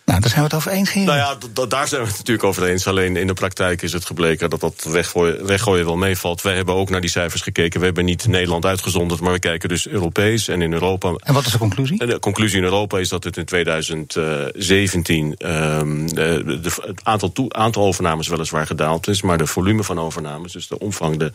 Nou, 0.08 0.20
daar 0.20 0.30
zijn 0.30 0.42
we 0.42 0.48
het 0.48 0.58
over 0.58 0.72
eens, 0.72 0.94
Nou 0.94 1.18
ja, 1.18 1.38
daar 1.68 1.88
zijn 1.88 2.02
we 2.02 2.08
het 2.08 2.18
natuurlijk 2.18 2.48
over 2.48 2.64
eens. 2.64 2.88
Alleen 2.88 3.16
in 3.16 3.28
de 3.28 3.34
praktijk 3.34 3.82
is 3.82 3.94
het 3.94 4.06
gebleken 4.06 4.50
dat 4.50 4.60
dat 4.60 4.88
weggooien, 4.90 5.46
weggooien 5.46 5.86
wel 5.86 5.96
meevalt. 5.96 6.42
Wij 6.42 6.56
hebben 6.56 6.76
ook 6.76 6.90
naar 6.90 7.02
die 7.02 7.10
cijfers 7.10 7.42
gekeken. 7.42 7.80
We 7.80 7.86
hebben 7.86 8.06
niet 8.06 8.28
Nederland 8.28 8.66
uitgezonderd, 8.66 9.20
maar 9.20 9.32
we 9.32 9.40
kijken 9.40 9.70
dus 9.70 9.88
Europees 9.88 10.48
en 10.48 10.62
in 10.62 10.74
Europa. 10.74 11.14
En 11.24 11.34
wat 11.34 11.46
is 11.46 11.52
de 11.52 11.58
conclusie? 11.58 12.06
De 12.06 12.20
conclusie 12.20 12.58
in 12.58 12.64
Europa 12.64 12.98
is 12.98 13.10
dat 13.10 13.24
het 13.24 13.38
in 13.38 13.46
2017 13.46 15.36
um, 15.38 16.14
de, 16.14 16.60
de, 16.62 16.72
het 16.82 17.02
aantal, 17.04 17.32
toe, 17.32 17.54
aantal 17.54 17.84
overnames 17.84 18.28
weliswaar 18.28 18.66
gedaald 18.68 19.08
is, 19.08 19.22
maar 19.22 19.38
de 19.38 19.48
volume 19.48 19.84
van 19.84 20.00
overnames, 20.00 20.52
dus 20.52 20.68
de 20.68 20.80
omvang, 20.80 21.18
de, 21.18 21.32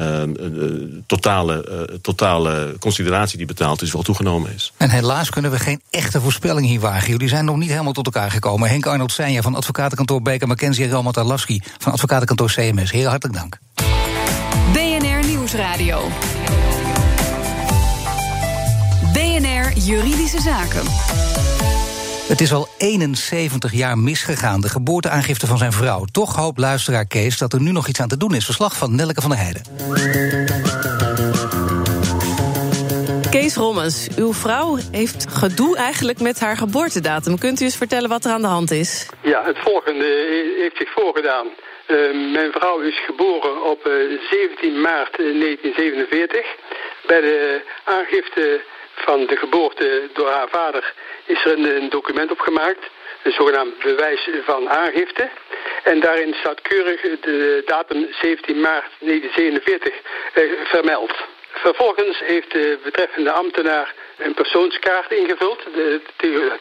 um, 0.00 0.32
de 0.34 1.02
totale, 1.06 1.86
uh, 1.90 1.96
totale 1.96 2.76
consideratie 2.78 3.38
die 3.38 3.46
betaald 3.46 3.82
is, 3.82 3.92
wel 3.92 4.02
toegenomen 4.02 4.54
is. 4.54 4.72
En 4.76 4.90
helaas 4.90 5.30
kunnen 5.30 5.50
we 5.50 5.58
geen 5.58 5.80
echte 5.90 6.20
voorspelling 6.20 6.66
hier 6.66 6.80
wagen. 6.80 7.10
Jullie 7.10 7.28
zijn 7.28 7.44
nog 7.44 7.56
niet 7.56 7.70
helemaal 7.70 7.92
tot 7.92 8.03
elkaar 8.06 8.30
gekomen. 8.30 8.68
Henk 8.68 8.86
Arnold 8.86 9.12
Seinja 9.12 9.42
van 9.42 9.54
advocatenkantoor 9.54 10.22
Baker 10.22 10.48
McKenzie 10.48 10.84
en 10.84 10.90
Roman 10.90 11.14
van 11.78 11.92
advocatenkantoor 11.92 12.52
CMS. 12.52 12.90
Heel 12.90 13.08
hartelijk 13.08 13.38
dank. 13.38 13.58
BNR 14.72 15.26
Nieuwsradio. 15.26 16.08
BNR 19.12 19.72
Juridische 19.78 20.40
Zaken. 20.40 20.82
Het 22.28 22.40
is 22.40 22.52
al 22.52 22.68
71 22.78 23.72
jaar 23.72 23.98
misgegaan, 23.98 24.60
de 24.60 24.68
geboorteaangifte 24.68 25.46
van 25.46 25.58
zijn 25.58 25.72
vrouw. 25.72 26.04
Toch 26.04 26.36
hoopt 26.36 26.58
luisteraar 26.58 27.06
Kees 27.06 27.38
dat 27.38 27.52
er 27.52 27.60
nu 27.60 27.72
nog 27.72 27.88
iets 27.88 28.00
aan 28.00 28.08
te 28.08 28.16
doen 28.16 28.34
is. 28.34 28.44
Verslag 28.44 28.76
van 28.76 28.94
Nelke 28.94 29.20
van 29.20 29.30
der 29.30 29.38
Heijden. 29.38 29.62
Kees 33.40 33.56
Rommens, 33.56 34.08
uw 34.18 34.32
vrouw 34.32 34.76
heeft 34.92 35.26
gedoe 35.30 35.76
eigenlijk 35.76 36.20
met 36.20 36.40
haar 36.40 36.56
geboortedatum. 36.56 37.38
Kunt 37.38 37.60
u 37.60 37.64
eens 37.64 37.76
vertellen 37.76 38.08
wat 38.08 38.24
er 38.24 38.30
aan 38.30 38.40
de 38.40 38.46
hand 38.58 38.70
is? 38.70 39.08
Ja, 39.22 39.44
het 39.44 39.58
volgende 39.58 40.04
heeft 40.58 40.76
zich 40.76 40.92
voorgedaan. 40.92 41.46
Uh, 41.46 42.32
mijn 42.32 42.52
vrouw 42.52 42.78
is 42.80 43.04
geboren 43.04 43.62
op 43.62 43.86
uh, 43.86 44.20
17 44.30 44.80
maart 44.80 45.16
1947. 45.16 46.46
Bij 47.06 47.20
de 47.20 47.60
aangifte 47.84 48.60
van 48.94 49.26
de 49.26 49.36
geboorte 49.36 50.08
door 50.12 50.30
haar 50.30 50.48
vader 50.48 50.94
is 51.24 51.44
er 51.44 51.76
een, 51.76 51.88
document 51.88 52.30
opgemaakt. 52.30 52.90
Een 53.22 53.32
zogenaamd 53.32 53.78
bewijs 53.78 54.28
van 54.44 54.68
aangifte. 54.68 55.30
En 55.84 56.00
daarin 56.00 56.34
staat 56.34 56.62
keurig 56.62 57.00
de 57.00 57.62
datum 57.66 58.06
17 58.10 58.60
maart 58.60 58.90
1947 58.98 59.94
uh, 60.34 60.66
vermeld. 60.66 61.12
Vervolgens 61.64 62.18
heeft 62.18 62.52
de 62.52 62.78
betreffende 62.82 63.32
ambtenaar 63.32 63.94
een 64.16 64.34
persoonskaart 64.34 65.12
ingevuld. 65.12 65.58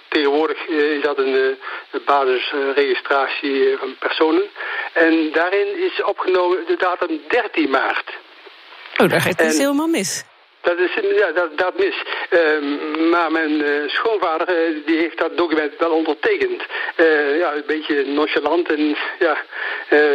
Tegenwoordig 0.08 0.68
is 0.68 1.02
dat 1.02 1.18
een, 1.18 1.58
een 1.92 2.02
basisregistratie 2.06 3.78
van 3.78 3.96
personen. 4.00 4.44
En 4.94 5.32
daarin 5.32 5.84
is 5.84 6.04
opgenomen 6.04 6.66
de 6.68 6.76
datum 6.78 7.22
13 7.28 7.70
maart. 7.70 8.10
Oh, 8.98 9.10
daar 9.10 9.22
gaat 9.22 9.40
het 9.40 9.58
helemaal 9.58 9.88
mis. 9.88 10.24
Dat 10.62 10.78
is 10.80 10.94
ja, 10.94 11.32
dat, 11.32 11.58
dat 11.58 11.78
mis. 11.78 12.04
Uh, 12.30 13.10
maar 13.12 13.32
mijn 13.32 13.52
uh, 13.52 13.90
schoonvader 13.90 14.50
uh, 14.50 14.86
die 14.86 14.98
heeft 14.98 15.18
dat 15.18 15.38
document 15.38 15.74
wel 15.78 15.92
ondertekend. 15.92 16.64
Ja, 17.38 17.54
een 17.54 17.64
beetje 17.68 18.06
nonchalant 18.06 18.70
en 18.70 18.98
ja, 19.20 19.38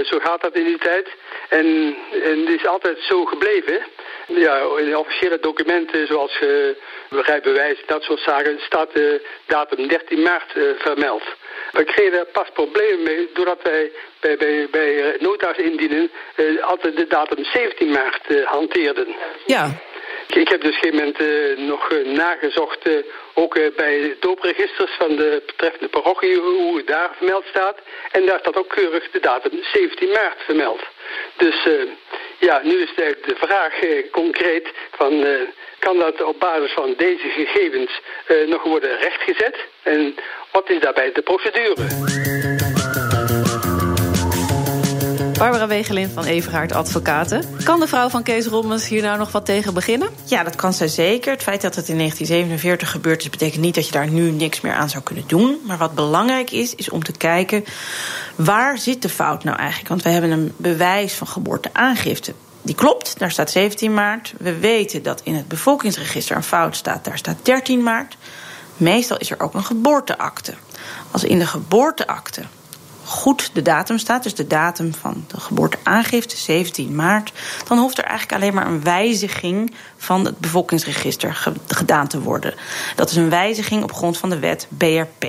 zo 0.05 0.19
gaat 0.19 0.41
dat 0.41 0.55
in 0.55 0.65
die 0.65 0.79
tijd. 0.79 1.09
En, 1.49 1.97
en 2.23 2.41
het 2.41 2.61
is 2.61 2.67
altijd 2.67 2.99
zo 3.01 3.25
gebleven. 3.25 3.87
Ja, 4.27 4.61
in 4.79 4.97
officiële 4.97 5.39
documenten 5.41 6.07
zoals 6.07 6.41
uh, 6.41 7.77
dat 7.87 8.03
soort 8.03 8.21
zaken, 8.21 8.61
staat 8.61 8.93
de 8.93 9.27
datum 9.47 9.89
13 9.89 10.23
maart 10.23 10.57
uh, 10.57 10.71
vermeld. 10.79 11.23
We 11.73 11.85
kregen 11.85 12.13
daar 12.13 12.27
pas 12.27 12.49
problemen 12.53 13.03
mee 13.03 13.31
doordat 13.35 13.63
wij 13.63 13.93
bij, 14.21 14.37
bij, 14.37 14.69
bij 14.71 15.17
nota's 15.19 15.57
indienen 15.57 16.11
uh, 16.37 16.63
altijd 16.63 16.97
de 16.97 17.07
datum 17.07 17.45
17 17.45 17.91
maart 17.91 18.45
hanteerden. 18.45 19.07
Ja. 19.47 19.71
Ik 20.29 20.49
heb 20.49 20.61
dus 20.61 20.77
op 20.77 20.83
een 20.83 20.91
gegeven 20.91 21.15
moment 21.19 21.69
nog 21.69 21.91
nagezocht, 22.05 22.79
ook 23.35 23.55
bij 23.55 24.01
de 24.01 24.17
doopregisters 24.21 24.93
van 24.99 25.17
de 25.17 25.43
betreffende 25.47 25.89
parochie, 25.89 26.37
hoe 26.37 26.77
het 26.77 26.87
daar 26.87 27.11
vermeld 27.17 27.45
staat. 27.47 27.79
En 28.13 28.27
daar 28.27 28.39
staat 28.39 28.57
ook 28.57 28.69
keurig 28.69 29.11
de 29.11 29.21
datum 29.21 29.59
17 29.63 30.09
maart 30.09 30.43
vermeld. 30.45 30.81
Dus 31.37 31.69
ja, 32.39 32.61
nu 32.63 32.83
is 32.83 32.95
de, 32.97 33.19
de 33.25 33.37
vraag 33.37 33.75
concreet 34.11 34.69
van... 34.91 35.27
Kan 35.79 35.99
dat 35.99 36.23
op 36.23 36.41
basis 36.41 36.73
van 36.73 36.95
deze 36.97 37.29
gegevens 37.29 38.01
nog 38.47 38.63
worden 38.63 38.99
rechtgezet? 38.99 39.57
En 39.83 40.15
wat 40.53 40.71
is 40.71 40.81
daarbij 40.81 41.13
de 41.13 41.23
procedure? 41.23 42.57
Barbara 45.39 45.67
Wegelin 45.67 46.09
van 46.09 46.25
Everhard 46.25 46.73
Advocaten. 46.73 47.45
Kan 47.65 47.81
de 47.81 47.87
vrouw 47.87 48.09
van 48.09 48.23
Kees 48.23 48.47
Rommens 48.47 48.89
hier 48.89 49.03
nou 49.03 49.19
nog 49.19 49.33
wat 49.33 49.45
tegen 49.45 49.75
beginnen? 49.75 50.09
Ja, 50.25 50.43
dat 50.43 50.57
kan 50.57 50.73
zij 50.73 50.89
zeker. 50.89 51.33
Het 51.33 51.43
feit 51.43 51.61
dat 51.61 51.75
het 51.75 51.89
in 51.89 51.97
1947 51.97 52.91
gebeurd 52.91 53.23
is... 53.23 53.31
betekent 53.31 53.61
niet 53.61 53.75
dat 53.75 53.87
je 53.87 53.93
daar 53.93 54.09
nu 54.09 54.31
niks 54.31 54.61
meer 54.61 54.73
aan 54.73 54.91
zou 54.91 55.03
kunnen 55.03 55.25
doen. 55.27 55.61
Maar 55.67 55.79
wat 55.79 55.95
belangrijk 55.95 56.51
is, 56.51 56.75
is 56.75 56.91
om 56.91 57.05
te 57.05 57.13
kijken... 57.13 57.65
waar 58.35 58.79
zit 58.79 59.03
de 59.03 59.09
fout 59.09 59.45
nou 59.45 59.57
eigenlijk? 59.57 59.89
Want 59.89 60.03
we 60.03 60.09
hebben 60.09 60.31
een 60.31 60.53
bewijs 60.57 61.15
van 61.15 61.27
geboorteaangifte 61.27 62.35
Die 62.63 62.75
klopt, 62.75 63.19
daar 63.19 63.31
staat 63.31 63.51
17 63.51 63.95
maart. 63.95 64.35
We 64.39 64.59
weten 64.59 65.03
dat 65.03 65.21
in 65.25 65.35
het 65.35 65.49
bevolkingsregister 65.49 66.37
een 66.37 66.43
fout 66.43 66.77
staat, 66.77 67.05
daar 67.05 67.19
staat 67.19 67.37
13 67.43 67.83
maart. 67.83 68.17
Meestal 68.77 69.17
is 69.17 69.31
er 69.31 69.41
ook 69.41 69.55
een 69.55 69.65
geboorteakte. 69.65 70.55
Als 71.11 71.25
in 71.25 71.39
de 71.39 71.47
geboorteakte 71.47 72.43
goed 73.09 73.51
de 73.53 73.63
datum 73.63 73.99
staat, 73.99 74.23
dus 74.23 74.35
de 74.35 74.47
datum 74.47 74.95
van 74.95 75.25
de 75.27 75.41
geboorteaangifte, 75.41 76.37
17 76.37 76.95
maart, 76.95 77.33
dan 77.69 77.79
hoeft 77.79 77.99
er 77.99 78.05
eigenlijk 78.05 78.43
alleen 78.43 78.55
maar 78.55 78.67
een 78.67 78.83
wijziging 78.83 79.75
van 79.97 80.25
het 80.25 80.39
bevolkingsregister 80.39 81.49
gedaan 81.67 82.09
te 82.09 82.21
worden. 82.21 82.55
Dat 82.97 83.11
is 83.11 83.17
een 83.17 83.31
wijziging 83.31 83.83
op 83.83 83.93
grond 83.93 84.19
van 84.19 84.31
de 84.31 84.39
wet 84.39 84.67
BRP. 84.77 85.23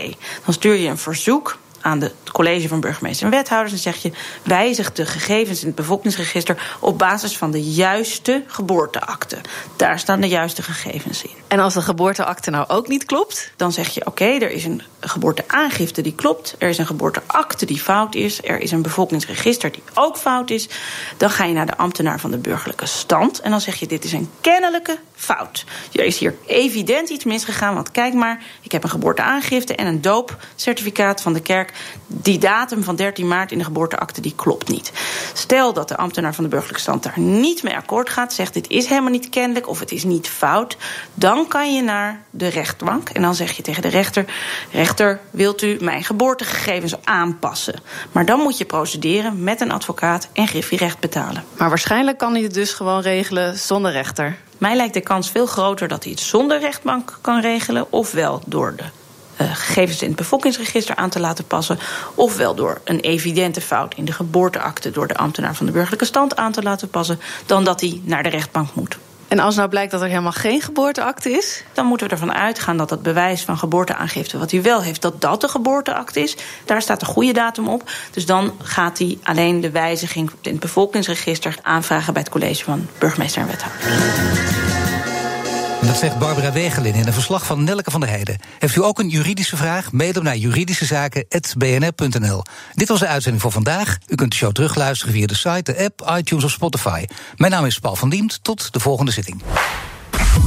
Dan 0.46 0.54
stuur 0.54 0.76
je 0.76 0.88
een 0.88 0.98
verzoek 0.98 1.58
aan 1.82 2.02
het 2.02 2.14
college 2.32 2.68
van 2.68 2.80
burgemeester 2.80 3.26
en 3.26 3.32
wethouders 3.32 3.74
en 3.74 3.80
zeg 3.80 3.98
je: 3.98 4.12
wijzig 4.44 4.92
de 4.92 5.06
gegevens 5.06 5.62
in 5.62 5.68
het 5.68 5.76
bevolkingsregister 5.76 6.78
op 6.80 6.98
basis 6.98 7.38
van 7.38 7.52
de 7.52 7.64
juiste 7.64 8.44
geboorteakte. 8.48 9.38
Daar 9.76 10.00
staan 10.00 10.22
de 10.22 10.28
juiste 10.28 10.62
gegevens 10.62 11.24
in. 11.24 11.30
En 11.48 11.60
als 11.60 11.74
de 11.74 11.82
geboorteakte 11.82 12.50
nou 12.50 12.68
ook 12.68 12.88
niet 12.88 13.06
klopt? 13.06 13.52
Dan 13.56 13.72
zeg 13.72 13.90
je: 13.90 14.06
oké, 14.06 14.26
er 14.26 14.52
is 14.52 14.66
een 14.66 14.82
geboorteaangifte 15.00 16.02
die 16.02 16.16
klopt, 16.16 16.56
er 16.58 16.70
is 16.70 16.78
een 16.78 16.86
geboorteakte 16.86 17.66
die 17.66 17.80
fout 17.80 18.16
is, 18.16 18.44
er 18.44 18.60
is 18.60 18.72
een 18.72 18.82
bevolkingsregister 18.82 19.72
die 19.72 19.84
ook 19.94 20.18
fout 20.18 20.50
is. 20.50 20.70
Dan 21.18 21.30
ga 21.30 21.46
je 21.46 21.54
naar 21.54 21.66
de 21.66 21.78
ambtenaar 21.78 22.20
van 22.20 22.32
de 22.32 22.38
burgerlijke 22.38 22.86
stand 22.86 23.40
en 23.40 23.52
dan 23.52 23.62
zeg 23.62 23.76
je: 23.76 23.88
dit 23.88 24.04
is 24.04 24.12
een 24.12 24.30
kennelijke 24.42 24.98
fout. 25.16 25.66
Er 25.92 26.06
is 26.06 26.18
hier 26.18 26.36
evident 26.46 27.10
iets 27.10 27.24
misgegaan, 27.24 27.74
want 27.74 27.92
kijk 27.92 28.14
maar, 28.14 28.44
ik 28.62 28.72
heb 28.72 28.84
een 28.84 28.90
geboorteaangifte 28.90 29.76
en 29.76 29.88
een 29.88 30.02
doopcertificaat 30.02 31.22
van 31.22 31.34
de 31.34 31.42
kerk. 31.42 31.69
Die 32.08 32.38
datum 32.38 32.84
van 32.84 32.96
13 32.96 33.28
maart 33.28 33.52
in 33.52 33.58
de 33.58 33.64
geboorteakte 33.64 34.22
die 34.22 34.34
klopt 34.36 34.68
niet. 34.68 34.92
Stel 35.34 35.74
dat 35.74 35.88
de 35.88 35.98
ambtenaar 35.98 36.34
van 36.36 36.44
de 36.44 36.50
burgerlijke 36.50 36.82
stand 36.82 37.04
daar 37.04 37.20
niet 37.20 37.64
mee 37.64 37.76
akkoord 37.76 38.10
gaat, 38.10 38.34
zegt 38.34 38.54
dit 38.54 38.70
is 38.70 38.86
helemaal 38.86 39.12
niet 39.12 39.30
kennelijk 39.30 39.68
of 39.68 39.80
het 39.80 39.92
is 39.92 40.04
niet 40.04 40.28
fout, 40.28 40.78
dan 41.14 41.48
kan 41.48 41.76
je 41.76 41.82
naar 41.82 42.24
de 42.30 42.48
rechtbank 42.48 43.10
en 43.10 43.22
dan 43.22 43.36
zeg 43.36 43.52
je 43.52 43.62
tegen 43.62 43.82
de 43.82 43.88
rechter: 43.88 44.26
rechter, 44.72 45.20
wilt 45.32 45.62
u 45.62 45.78
mijn 45.80 46.04
geboortegegevens 46.04 46.96
aanpassen? 47.04 47.82
Maar 48.12 48.26
dan 48.26 48.40
moet 48.40 48.58
je 48.58 48.66
procederen 48.66 49.44
met 49.44 49.62
een 49.62 49.72
advocaat 49.72 50.30
en 50.34 50.48
griffierecht 50.48 51.00
betalen. 51.00 51.44
Maar 51.58 51.70
waarschijnlijk 51.70 52.18
kan 52.18 52.34
hij 52.34 52.44
het 52.44 52.54
dus 52.54 52.74
gewoon 52.74 53.02
regelen 53.02 53.58
zonder 53.58 53.92
rechter. 53.92 54.38
Mij 54.58 54.76
lijkt 54.76 54.94
de 54.94 55.02
kans 55.02 55.32
veel 55.32 55.46
groter 55.46 55.88
dat 55.88 56.04
hij 56.04 56.12
het 56.12 56.22
zonder 56.22 56.60
rechtbank 56.60 57.18
kan 57.22 57.42
regelen, 57.42 57.92
ofwel 57.92 58.42
door 58.46 58.76
de 58.76 58.84
gegevens 59.48 60.02
in 60.02 60.08
het 60.08 60.18
bevolkingsregister 60.18 60.96
aan 60.96 61.10
te 61.10 61.20
laten 61.20 61.46
passen, 61.46 61.80
ofwel 62.16 62.56
door 62.56 62.82
een 62.84 63.00
evidente 63.00 63.62
fout 63.62 63.96
in 63.96 64.06
de 64.06 64.12
geboorteakte 64.12 64.92
door 64.92 65.08
de 65.08 65.18
ambtenaar 65.18 65.56
van 65.56 65.66
de 65.66 65.72
burgerlijke 65.72 66.06
stand 66.06 66.36
aan 66.36 66.52
te 66.52 66.64
laten 66.64 66.90
passen, 66.90 67.20
dan 67.46 67.64
dat 67.64 67.82
hij 67.82 68.02
naar 68.04 68.24
de 68.24 68.30
rechtbank 68.30 68.74
moet. 68.74 68.98
En 69.30 69.40
als 69.40 69.56
nou 69.56 69.70
blijkt 69.70 69.92
dat 69.92 70.02
er 70.02 70.08
helemaal 70.08 70.32
geen 70.32 70.62
geboorteakte 70.62 71.32
is? 71.32 71.64
Dan 71.74 71.86
moeten 71.86 72.08
we 72.08 72.14
ervan 72.14 72.34
uitgaan 72.34 72.78
dat 72.78 72.90
het 72.90 73.02
bewijs 73.02 73.42
van 73.42 73.58
geboorteaangifte, 73.58 74.38
wat 74.38 74.52
hij 74.52 74.62
wel 74.62 74.82
heeft, 74.82 75.02
dat 75.02 75.22
dat 75.22 75.42
de 75.42 75.48
geboorteakte 75.48 76.20
is. 76.20 76.36
Daar 76.66 76.82
staat 76.82 77.02
een 77.02 77.08
goede 77.08 77.34
datum 77.34 77.68
op. 77.68 77.92
Dus 78.12 78.26
dan 78.26 78.54
gaat 78.62 78.98
hij 78.98 79.18
alleen 79.24 79.62
de 79.62 79.72
wijziging 79.72 80.32
in 80.42 80.52
het 80.52 80.60
bevolkingsregister 80.60 81.56
aanvragen 81.62 82.14
bij 82.14 82.22
het 82.22 82.32
college 82.32 82.64
van 82.64 82.88
burgemeester 83.00 83.42
en 83.42 83.48
wethouder. 83.48 84.69
Dat 85.90 85.98
zegt 85.98 86.20
Barbara 86.20 86.52
Wegelin 86.52 86.94
in 86.94 87.08
een 87.08 87.14
verslag 87.14 87.46
van 87.46 87.64
Nelke 87.64 87.92
van 87.92 88.00
der 88.00 88.10
Heijden. 88.10 88.38
Heeft 88.60 88.76
u 88.76 88.84
ook 88.84 89.00
een 89.00 89.10
juridische 89.10 89.58
vraag? 89.58 89.92
Mail 89.92 90.22
naar 90.22 90.36
juridischezaken.bnr.nl. 90.36 92.44
Dit 92.74 92.88
was 92.88 93.00
de 93.00 93.08
uitzending 93.08 93.42
voor 93.42 93.52
vandaag. 93.52 93.98
U 94.08 94.16
kunt 94.16 94.32
de 94.32 94.38
show 94.38 94.52
terugluisteren 94.52 95.14
via 95.14 95.28
de 95.28 95.36
site, 95.36 95.74
de 95.74 95.84
app, 95.84 96.14
iTunes 96.18 96.44
of 96.44 96.52
Spotify. 96.52 97.06
Mijn 97.36 97.52
naam 97.52 97.66
is 97.66 97.80
Paul 97.80 97.96
van 97.96 98.10
Diemt. 98.10 98.44
Tot 98.44 98.74
de 98.74 98.80
volgende 98.80 99.12
zitting. 99.12 99.42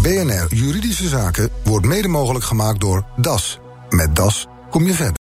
BNR 0.03 0.55
Juridische 0.55 1.09
Zaken 1.09 1.49
wordt 1.65 1.87
mede 1.87 2.09
mogelijk 2.09 2.45
gemaakt 2.45 2.81
door 2.81 3.05
DAS. 3.17 3.59
Met 3.89 4.17
DAS 4.17 4.47
kom 4.71 4.87
je 4.87 4.95
verder. 4.95 5.11